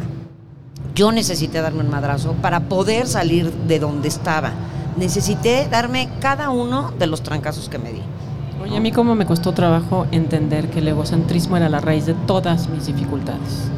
Yo 0.95 1.11
necesité 1.11 1.59
darme 1.61 1.79
un 1.79 1.89
madrazo 1.89 2.33
para 2.33 2.61
poder 2.61 3.07
salir 3.07 3.51
de 3.51 3.79
donde 3.79 4.07
estaba. 4.07 4.51
Necesité 4.95 5.67
darme 5.69 6.07
cada 6.19 6.51
uno 6.51 6.91
de 6.91 7.07
los 7.07 7.23
trancazos 7.23 7.67
que 7.67 7.79
me 7.79 7.91
di. 7.91 8.01
Oye, 8.61 8.77
a 8.77 8.79
mí 8.79 8.91
cómo 8.91 9.15
me 9.15 9.25
costó 9.25 9.53
trabajo 9.53 10.05
entender 10.11 10.69
que 10.69 10.79
el 10.79 10.87
egocentrismo 10.87 11.57
era 11.57 11.67
la 11.67 11.81
raíz 11.81 12.05
de 12.05 12.13
todas 12.13 12.69
mis 12.69 12.85
dificultades. 12.85 13.69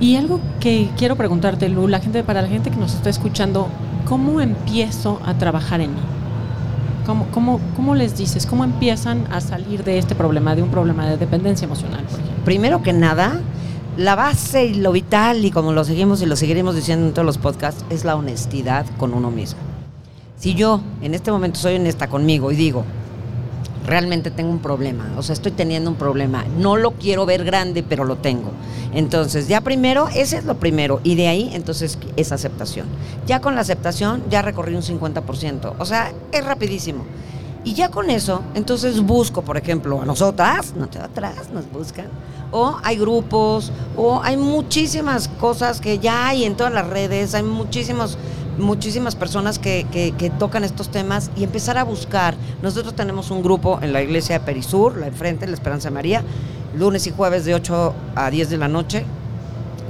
Y 0.00 0.16
algo 0.16 0.40
que 0.58 0.90
quiero 0.96 1.16
preguntarte, 1.16 1.68
Lu, 1.68 1.86
la 1.86 2.00
gente, 2.00 2.24
para 2.24 2.40
la 2.40 2.48
gente 2.48 2.70
que 2.70 2.76
nos 2.76 2.94
está 2.94 3.10
escuchando, 3.10 3.68
¿cómo 4.06 4.40
empiezo 4.40 5.20
a 5.24 5.34
trabajar 5.34 5.82
en 5.82 5.94
mí? 5.94 6.00
¿Cómo, 7.04 7.26
cómo, 7.30 7.60
¿Cómo 7.76 7.94
les 7.94 8.16
dices? 8.16 8.46
¿Cómo 8.46 8.64
empiezan 8.64 9.26
a 9.30 9.40
salir 9.40 9.84
de 9.84 9.98
este 9.98 10.14
problema, 10.14 10.54
de 10.54 10.62
un 10.62 10.70
problema 10.70 11.06
de 11.06 11.18
dependencia 11.18 11.66
emocional, 11.66 12.02
por 12.04 12.20
ejemplo? 12.20 12.44
Primero 12.44 12.82
que 12.82 12.92
nada, 12.92 13.40
la 13.96 14.14
base 14.14 14.66
y 14.66 14.74
lo 14.74 14.92
vital, 14.92 15.44
y 15.44 15.50
como 15.50 15.72
lo 15.72 15.84
seguimos 15.84 16.20
y 16.20 16.26
lo 16.26 16.36
seguiremos 16.36 16.74
diciendo 16.74 17.06
en 17.06 17.14
todos 17.14 17.24
los 17.24 17.38
podcasts, 17.38 17.84
es 17.88 18.04
la 18.04 18.14
honestidad 18.14 18.84
con 18.98 19.14
uno 19.14 19.30
mismo. 19.30 19.58
Si 20.38 20.54
yo 20.54 20.80
en 21.00 21.14
este 21.14 21.30
momento 21.30 21.58
soy 21.58 21.76
honesta 21.76 22.08
conmigo 22.08 22.52
y 22.52 22.56
digo, 22.56 22.84
realmente 23.86 24.30
tengo 24.30 24.50
un 24.50 24.58
problema, 24.58 25.14
o 25.16 25.22
sea, 25.22 25.32
estoy 25.32 25.52
teniendo 25.52 25.88
un 25.88 25.96
problema, 25.96 26.44
no 26.58 26.76
lo 26.76 26.90
quiero 26.92 27.24
ver 27.24 27.44
grande, 27.44 27.82
pero 27.82 28.04
lo 28.04 28.16
tengo. 28.16 28.50
Entonces, 28.92 29.48
ya 29.48 29.62
primero, 29.62 30.08
ese 30.08 30.38
es 30.38 30.44
lo 30.44 30.58
primero, 30.58 31.00
y 31.02 31.14
de 31.14 31.28
ahí, 31.28 31.50
entonces, 31.54 31.98
es 32.16 32.32
aceptación. 32.32 32.86
Ya 33.26 33.40
con 33.40 33.54
la 33.54 33.62
aceptación, 33.62 34.22
ya 34.28 34.42
recorrí 34.42 34.74
un 34.74 34.82
50%, 34.82 35.74
o 35.78 35.84
sea, 35.86 36.12
es 36.32 36.44
rapidísimo. 36.44 37.04
Y 37.66 37.74
ya 37.74 37.90
con 37.90 38.10
eso, 38.10 38.42
entonces 38.54 39.00
busco, 39.00 39.42
por 39.42 39.56
ejemplo, 39.56 40.00
a 40.00 40.04
nosotras, 40.04 40.72
nosotras 40.76 41.50
nos 41.52 41.68
buscan, 41.70 42.06
o 42.52 42.76
hay 42.84 42.96
grupos, 42.96 43.72
o 43.96 44.22
hay 44.22 44.36
muchísimas 44.36 45.26
cosas 45.26 45.80
que 45.80 45.98
ya 45.98 46.28
hay 46.28 46.44
en 46.44 46.56
todas 46.56 46.72
las 46.72 46.86
redes, 46.86 47.34
hay 47.34 47.42
muchísimos, 47.42 48.18
muchísimas 48.56 49.16
personas 49.16 49.58
que, 49.58 49.84
que- 49.90 50.12
que 50.12 50.30
tocan 50.30 50.62
estos 50.62 50.90
temas 50.90 51.32
y 51.36 51.42
empezar 51.42 51.76
a 51.76 51.82
buscar. 51.82 52.36
Nosotros 52.62 52.94
tenemos 52.94 53.32
un 53.32 53.42
grupo 53.42 53.80
en 53.82 53.92
la 53.92 54.00
iglesia 54.00 54.38
de 54.38 54.44
Perisur, 54.44 54.96
la 54.96 55.08
enfrente, 55.08 55.44
la 55.48 55.54
Esperanza 55.54 55.88
de 55.88 55.94
María, 55.94 56.22
lunes 56.78 57.04
y 57.08 57.10
jueves 57.10 57.44
de 57.44 57.56
8 57.56 57.94
a 58.14 58.30
10 58.30 58.48
de 58.48 58.58
la 58.58 58.68
noche 58.68 59.04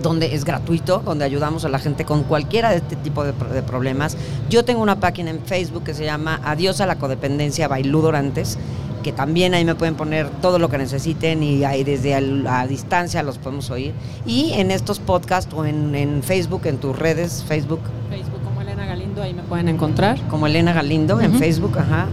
donde 0.06 0.34
es 0.34 0.44
gratuito, 0.44 1.02
donde 1.04 1.24
ayudamos 1.24 1.64
a 1.64 1.68
la 1.68 1.78
gente 1.78 2.04
con 2.04 2.22
cualquiera 2.22 2.70
de 2.70 2.76
este 2.76 2.96
tipo 2.96 3.24
de, 3.24 3.32
pro- 3.32 3.48
de 3.48 3.62
problemas. 3.62 4.16
Yo 4.48 4.64
tengo 4.64 4.82
una 4.82 5.00
página 5.00 5.30
en 5.30 5.40
Facebook 5.40 5.84
que 5.84 5.94
se 5.94 6.04
llama 6.04 6.40
Adiós 6.44 6.80
a 6.80 6.86
la 6.86 6.96
codependencia 6.96 7.66
Bailú 7.68 8.00
Dorantes, 8.02 8.56
que 9.02 9.12
también 9.12 9.54
ahí 9.54 9.64
me 9.64 9.74
pueden 9.74 9.94
poner 9.94 10.28
todo 10.42 10.58
lo 10.58 10.68
que 10.68 10.78
necesiten 10.78 11.42
y 11.42 11.64
ahí 11.64 11.84
desde 11.84 12.14
a, 12.14 12.66
distancia 12.66 13.22
los 13.22 13.38
podemos 13.38 13.70
oír. 13.70 13.92
Y 14.26 14.52
en 14.54 14.70
estos 14.70 14.98
podcasts 14.98 15.52
o 15.54 15.64
en, 15.64 15.94
en 15.94 16.22
Facebook, 16.22 16.62
en 16.66 16.78
tus 16.78 16.96
redes, 16.98 17.44
Facebook, 17.46 17.80
Facebook 18.10 18.40
como 18.44 18.60
Elena 18.62 18.84
Galindo, 18.86 19.22
ahí 19.22 19.32
me 19.34 19.42
pueden 19.42 19.68
encontrar. 19.68 20.18
como 20.28 20.46
Elena 20.46 20.72
Galindo 20.72 21.20
en. 21.20 21.34
Facebook, 21.38 21.78
ajá. 21.78 22.06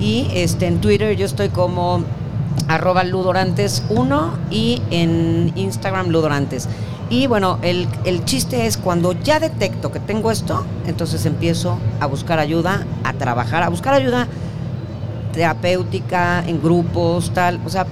Y 0.00 0.28
este 0.34 0.66
en 0.66 0.80
Twitter 0.80 1.16
yo 1.16 1.26
estoy 1.26 1.48
como 1.48 2.02
arroba 2.68 3.04
ludorantes1 3.04 4.30
y 4.50 4.82
en 4.90 5.52
Instagram 5.56 6.08
ludorantes. 6.08 6.68
Y 7.12 7.26
bueno, 7.26 7.58
el, 7.60 7.86
el 8.06 8.24
chiste 8.24 8.64
es 8.64 8.78
cuando 8.78 9.12
ya 9.12 9.38
detecto 9.38 9.92
que 9.92 10.00
tengo 10.00 10.30
esto, 10.30 10.64
entonces 10.86 11.26
empiezo 11.26 11.76
a 12.00 12.06
buscar 12.06 12.38
ayuda, 12.38 12.86
a 13.04 13.12
trabajar, 13.12 13.62
a 13.62 13.68
buscar 13.68 13.92
ayuda 13.92 14.26
terapéutica, 15.34 16.42
en 16.46 16.62
grupos, 16.62 17.34
tal. 17.34 17.60
O 17.66 17.68
sea, 17.68 17.84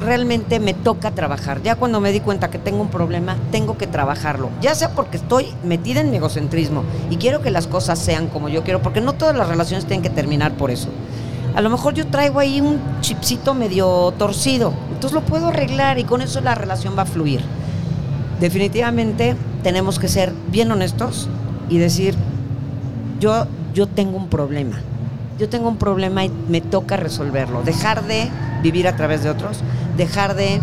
realmente 0.00 0.60
me 0.60 0.74
toca 0.74 1.10
trabajar. 1.10 1.60
Ya 1.60 1.74
cuando 1.74 2.00
me 2.00 2.12
di 2.12 2.20
cuenta 2.20 2.50
que 2.50 2.58
tengo 2.60 2.80
un 2.80 2.88
problema, 2.88 3.36
tengo 3.50 3.76
que 3.76 3.88
trabajarlo. 3.88 4.48
Ya 4.60 4.76
sea 4.76 4.90
porque 4.92 5.16
estoy 5.16 5.48
metida 5.64 6.00
en 6.00 6.12
mi 6.12 6.18
egocentrismo 6.18 6.84
y 7.10 7.16
quiero 7.16 7.42
que 7.42 7.50
las 7.50 7.66
cosas 7.66 7.98
sean 7.98 8.28
como 8.28 8.48
yo 8.48 8.62
quiero, 8.62 8.80
porque 8.80 9.00
no 9.00 9.14
todas 9.14 9.36
las 9.36 9.48
relaciones 9.48 9.86
tienen 9.86 10.02
que 10.02 10.10
terminar 10.10 10.52
por 10.52 10.70
eso. 10.70 10.88
A 11.56 11.62
lo 11.62 11.68
mejor 11.68 11.94
yo 11.94 12.06
traigo 12.06 12.38
ahí 12.38 12.60
un 12.60 12.78
chipcito 13.00 13.54
medio 13.54 14.14
torcido, 14.16 14.72
entonces 14.92 15.12
lo 15.12 15.22
puedo 15.22 15.48
arreglar 15.48 15.98
y 15.98 16.04
con 16.04 16.22
eso 16.22 16.40
la 16.40 16.54
relación 16.54 16.96
va 16.96 17.02
a 17.02 17.06
fluir. 17.06 17.42
Definitivamente 18.40 19.36
tenemos 19.62 19.98
que 19.98 20.08
ser 20.08 20.32
bien 20.50 20.70
honestos 20.70 21.28
y 21.68 21.78
decir, 21.78 22.14
yo, 23.20 23.46
yo 23.74 23.86
tengo 23.86 24.16
un 24.16 24.28
problema. 24.28 24.80
Yo 25.38 25.48
tengo 25.48 25.68
un 25.68 25.76
problema 25.76 26.24
y 26.24 26.30
me 26.48 26.60
toca 26.60 26.96
resolverlo. 26.96 27.62
Dejar 27.62 28.04
de 28.06 28.28
vivir 28.62 28.88
a 28.88 28.96
través 28.96 29.22
de 29.22 29.30
otros, 29.30 29.60
dejar 29.96 30.34
de 30.34 30.60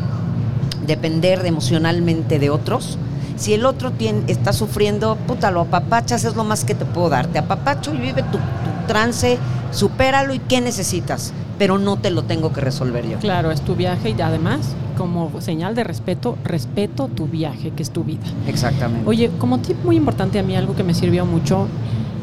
depender 0.85 1.41
de 1.41 1.49
emocionalmente 1.49 2.39
de 2.39 2.49
otros. 2.49 2.97
Si 3.37 3.53
el 3.53 3.65
otro 3.65 3.91
tiene, 3.91 4.23
está 4.27 4.53
sufriendo, 4.53 5.17
puta, 5.27 5.51
lo 5.51 5.61
apapachas, 5.61 6.23
es 6.23 6.35
lo 6.35 6.43
más 6.43 6.63
que 6.63 6.75
te 6.75 6.85
puedo 6.85 7.09
dar. 7.09 7.27
Te 7.27 7.39
apapacho 7.39 7.93
y 7.93 7.97
vive 7.97 8.23
tu, 8.23 8.37
tu 8.37 8.87
trance, 8.87 9.37
supéralo 9.71 10.33
y 10.33 10.39
qué 10.39 10.61
necesitas, 10.61 11.33
pero 11.57 11.77
no 11.77 11.97
te 11.97 12.11
lo 12.11 12.23
tengo 12.23 12.53
que 12.53 12.61
resolver 12.61 13.07
yo. 13.07 13.19
Claro, 13.19 13.51
es 13.51 13.61
tu 13.61 13.75
viaje 13.75 14.15
y 14.17 14.21
además, 14.21 14.75
como 14.95 15.41
señal 15.41 15.75
de 15.75 15.83
respeto, 15.83 16.37
respeto 16.43 17.07
tu 17.07 17.27
viaje, 17.27 17.71
que 17.71 17.83
es 17.83 17.91
tu 17.91 18.03
vida. 18.03 18.23
Exactamente. 18.47 19.07
Oye, 19.07 19.31
como 19.37 19.59
tip 19.59 19.77
muy 19.83 19.95
importante 19.95 20.39
a 20.39 20.43
mí, 20.43 20.55
algo 20.55 20.75
que 20.75 20.83
me 20.83 20.93
sirvió 20.93 21.25
mucho, 21.25 21.67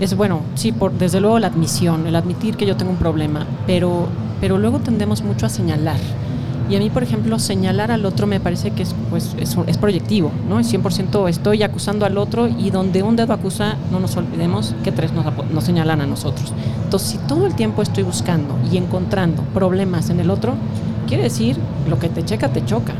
es 0.00 0.16
bueno, 0.16 0.40
sí, 0.54 0.72
por, 0.72 0.92
desde 0.92 1.20
luego 1.20 1.38
la 1.38 1.46
admisión, 1.48 2.06
el 2.06 2.16
admitir 2.16 2.56
que 2.56 2.66
yo 2.66 2.76
tengo 2.76 2.90
un 2.90 2.96
problema, 2.96 3.46
pero, 3.66 4.08
pero 4.40 4.58
luego 4.58 4.80
tendemos 4.80 5.22
mucho 5.22 5.46
a 5.46 5.48
señalar. 5.48 5.98
Y 6.70 6.76
a 6.76 6.78
mí, 6.78 6.90
por 6.90 7.02
ejemplo, 7.02 7.38
señalar 7.38 7.90
al 7.90 8.06
otro 8.06 8.26
me 8.26 8.40
parece 8.40 8.70
que 8.70 8.82
es, 8.82 8.94
pues, 9.10 9.36
es, 9.38 9.56
es 9.66 9.78
proyectivo, 9.78 10.30
¿no? 10.48 10.58
Es 10.58 10.72
100% 10.72 11.28
estoy 11.28 11.62
acusando 11.62 12.06
al 12.06 12.16
otro 12.16 12.48
y 12.48 12.70
donde 12.70 13.02
un 13.02 13.16
dedo 13.16 13.32
acusa, 13.32 13.76
no 13.90 14.00
nos 14.00 14.16
olvidemos 14.16 14.74
que 14.82 14.90
tres 14.90 15.12
nos, 15.12 15.26
nos 15.52 15.64
señalan 15.64 16.00
a 16.00 16.06
nosotros. 16.06 16.52
Entonces, 16.84 17.10
si 17.10 17.18
todo 17.18 17.46
el 17.46 17.54
tiempo 17.54 17.82
estoy 17.82 18.04
buscando 18.04 18.56
y 18.72 18.78
encontrando 18.78 19.42
problemas 19.54 20.08
en 20.10 20.20
el 20.20 20.30
otro, 20.30 20.54
quiere 21.12 21.24
decir, 21.24 21.58
lo 21.90 21.98
que 21.98 22.08
te 22.08 22.24
checa, 22.24 22.48
te 22.48 22.64
choca. 22.64 22.94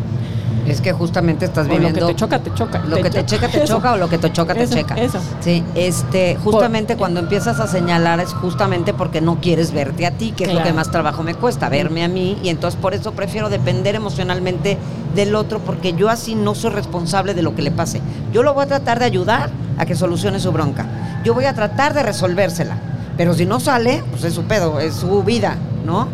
Es 0.69 0.83
que 0.83 0.93
justamente 0.93 1.47
estás 1.47 1.67
O 1.67 1.71
viviendo. 1.71 2.01
lo 2.01 2.07
que 2.09 2.13
te 2.13 2.19
choca, 2.21 2.39
te 2.41 2.53
choca. 2.53 2.83
Lo 2.87 2.97
que 2.99 3.09
te 3.09 3.25
checa, 3.25 3.49
te 3.49 3.63
Eso. 3.65 3.77
choca 3.77 3.93
o 3.95 3.97
lo 3.97 4.11
que 4.11 4.19
te 4.19 4.31
choca, 4.31 4.53
te 4.53 4.65
Eso, 4.65 4.75
checa. 4.75 4.95
eso. 4.97 5.19
Sí, 5.41 5.65
este, 5.75 6.37
justamente 6.37 6.97
cuando 6.99 7.21
empiezas 7.21 7.59
a 7.59 7.67
señalar 7.67 8.21
es 8.21 8.35
justamente 8.35 8.93
porque 8.93 9.23
no 9.23 9.41
quieres 9.41 9.73
verte 9.73 10.05
a 10.05 10.11
ti, 10.11 10.33
que 10.33 10.45
es 10.45 10.53
lo 10.53 10.63
que 10.63 10.75
más 10.75 10.91
trabajo 10.91 11.23
me 11.23 11.35
cuesta, 11.35 11.71
verme 11.71 12.05
a 12.05 12.09
mí, 12.09 12.37
y 12.43 12.51
entonces 12.51 12.79
por 12.79 12.93
eso 12.93 13.13
prefiero 13.13 13.49
depender 13.49 13.95
emocionalmente 13.95 14.77
del 15.15 15.35
otro, 15.37 15.59
porque 15.61 15.95
yo 15.95 16.11
así 16.11 16.35
no 16.35 16.55
soy 16.55 16.73
responsable 16.73 17.33
de 17.33 17.41
lo 17.41 17.55
que 17.55 17.63
le 17.63 17.71
pase. 17.71 18.03
Yo 18.31 18.43
lo 18.43 18.53
voy 18.53 18.65
a 18.65 18.67
tratar 18.69 18.99
de 18.99 19.07
ayudar 19.07 19.49
a 19.79 19.87
que 19.87 19.95
solucione 19.97 20.39
su 20.39 20.53
bronca. 20.53 20.85
Yo 21.25 21.33
voy 21.33 21.47
a 21.47 21.55
tratar 21.55 21.95
de 21.95 22.03
resolvérsela. 22.03 22.77
Pero 23.17 23.33
si 23.35 23.47
no 23.47 23.59
sale, 23.59 24.05
pues 24.11 24.23
es 24.25 24.35
su 24.35 24.45
pedo, 24.45 24.81
es 24.81 24.95
su 24.95 25.23
vida, 25.23 25.57
¿no? 25.87 26.09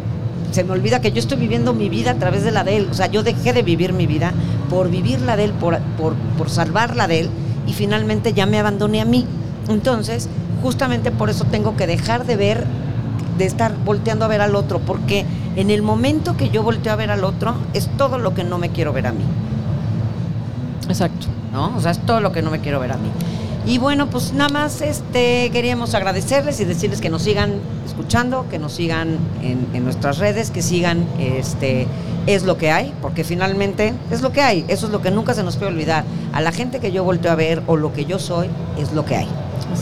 Se 0.50 0.64
me 0.64 0.72
olvida 0.72 1.00
que 1.00 1.12
yo 1.12 1.18
estoy 1.18 1.38
viviendo 1.38 1.72
mi 1.74 1.88
vida 1.88 2.12
a 2.12 2.14
través 2.14 2.44
de 2.44 2.50
la 2.50 2.64
de 2.64 2.76
él. 2.76 2.88
O 2.90 2.94
sea, 2.94 3.06
yo 3.06 3.22
dejé 3.22 3.52
de 3.52 3.62
vivir 3.62 3.92
mi 3.92 4.06
vida 4.06 4.32
por 4.70 4.90
vivir 4.90 5.20
la 5.20 5.36
de 5.36 5.44
él, 5.44 5.52
por, 5.52 5.78
por, 5.98 6.14
por 6.36 6.50
salvar 6.50 6.96
la 6.96 7.06
de 7.06 7.20
él, 7.20 7.30
y 7.66 7.72
finalmente 7.72 8.32
ya 8.32 8.46
me 8.46 8.58
abandoné 8.58 9.00
a 9.00 9.04
mí. 9.04 9.26
Entonces, 9.68 10.28
justamente 10.62 11.10
por 11.10 11.30
eso 11.30 11.44
tengo 11.44 11.76
que 11.76 11.86
dejar 11.86 12.26
de 12.26 12.36
ver, 12.36 12.64
de 13.36 13.44
estar 13.44 13.74
volteando 13.84 14.24
a 14.24 14.28
ver 14.28 14.40
al 14.40 14.56
otro, 14.56 14.78
porque 14.78 15.24
en 15.56 15.70
el 15.70 15.82
momento 15.82 16.36
que 16.36 16.50
yo 16.50 16.62
volteo 16.62 16.92
a 16.92 16.96
ver 16.96 17.10
al 17.10 17.24
otro, 17.24 17.54
es 17.74 17.88
todo 17.96 18.18
lo 18.18 18.34
que 18.34 18.44
no 18.44 18.58
me 18.58 18.70
quiero 18.70 18.92
ver 18.92 19.06
a 19.06 19.12
mí. 19.12 19.24
Exacto. 20.88 21.26
¿no? 21.52 21.76
O 21.76 21.80
sea, 21.80 21.92
es 21.92 21.98
todo 22.00 22.20
lo 22.20 22.32
que 22.32 22.42
no 22.42 22.50
me 22.50 22.60
quiero 22.60 22.80
ver 22.80 22.92
a 22.92 22.96
mí. 22.96 23.10
Y 23.68 23.76
bueno, 23.76 24.08
pues 24.08 24.32
nada 24.32 24.48
más 24.48 24.80
este, 24.80 25.50
queríamos 25.50 25.94
agradecerles 25.94 26.58
y 26.58 26.64
decirles 26.64 27.02
que 27.02 27.10
nos 27.10 27.20
sigan 27.20 27.60
escuchando, 27.86 28.46
que 28.48 28.58
nos 28.58 28.72
sigan 28.72 29.18
en, 29.42 29.68
en 29.74 29.84
nuestras 29.84 30.16
redes, 30.16 30.50
que 30.50 30.62
sigan 30.62 31.06
este 31.18 31.86
es 32.26 32.44
lo 32.44 32.56
que 32.56 32.70
hay, 32.70 32.94
porque 33.02 33.24
finalmente 33.24 33.92
es 34.10 34.22
lo 34.22 34.32
que 34.32 34.40
hay, 34.40 34.64
eso 34.68 34.86
es 34.86 34.92
lo 34.92 35.02
que 35.02 35.10
nunca 35.10 35.34
se 35.34 35.42
nos 35.42 35.56
puede 35.56 35.70
olvidar. 35.70 36.04
A 36.32 36.40
la 36.40 36.50
gente 36.50 36.80
que 36.80 36.92
yo 36.92 37.04
volteo 37.04 37.30
a 37.30 37.34
ver 37.34 37.62
o 37.66 37.76
lo 37.76 37.92
que 37.92 38.06
yo 38.06 38.18
soy, 38.18 38.48
es 38.78 38.92
lo 38.92 39.04
que 39.04 39.16
hay. 39.16 39.28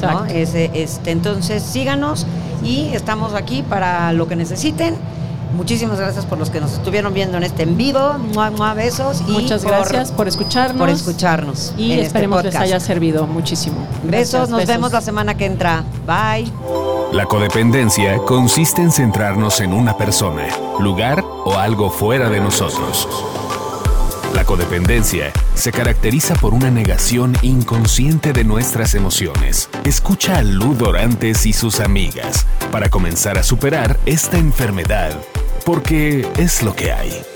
¿no? 0.03 0.25
Este, 0.27 0.71
entonces 1.07 1.63
síganos 1.63 2.27
y 2.65 2.89
estamos 2.93 3.35
aquí 3.35 3.63
para 3.63 4.13
lo 4.13 4.27
que 4.27 4.35
necesiten. 4.35 4.97
Muchísimas 5.55 5.99
gracias 5.99 6.27
por 6.27 6.39
los 6.39 6.51
que 6.51 6.61
nos 6.61 6.73
estuvieron 6.73 7.15
viendo 7.15 7.37
en 7.37 7.45
este 7.45 7.63
en 7.63 7.77
vivo. 7.77 8.15
Mua, 8.35 8.51
mua, 8.51 8.75
besos. 8.75 9.23
Y 9.27 9.33
Muchas 9.33 9.65
gracias 9.65 10.13
por 10.13 10.29
escucharnos. 10.29 10.79
por 10.79 10.91
escucharnos. 10.91 11.75
Y 11.79 11.93
en 11.93 11.99
este 12.01 12.07
esperemos 12.09 12.43
les 12.45 12.53
podcast. 12.55 12.65
haya 12.65 12.81
servido 12.81 13.27
muchísimo. 13.27 13.77
Besos, 14.03 14.49
nos 14.51 14.59
besos. 14.61 14.75
vemos 14.75 14.93
la 14.93 15.01
semana 15.01 15.37
que 15.37 15.47
entra. 15.47 15.85
Bye. 16.07 16.51
La 17.13 17.27
codependencia 17.27 18.19
consiste 18.19 18.83
en 18.83 18.91
centrarnos 18.93 19.61
en 19.61 19.73
una 19.73 19.97
persona, 19.97 20.47
lugar 20.81 21.25
o 21.45 21.55
algo 21.55 21.91
fuera 21.91 22.29
de 22.29 22.41
nosotros. 22.41 23.09
Codependencia 24.47 25.33
se 25.55 25.73
caracteriza 25.73 26.37
por 26.37 26.55
una 26.55 26.71
negación 26.71 27.37
inconsciente 27.43 28.33
de 28.33 28.45
nuestras 28.45 28.95
emociones. 28.95 29.69
Escucha 29.85 30.39
a 30.39 30.43
Lu 30.45 30.75
Dorantes 30.75 31.47
y 31.47 31.53
sus 31.53 31.81
amigas 31.81 32.47
para 32.71 32.89
comenzar 32.89 33.39
a 33.39 33.43
superar 33.43 33.99
esta 34.07 34.39
enfermedad, 34.39 35.21
porque 35.65 36.25
es 36.39 36.63
lo 36.63 36.77
que 36.77 36.93
hay. 36.93 37.36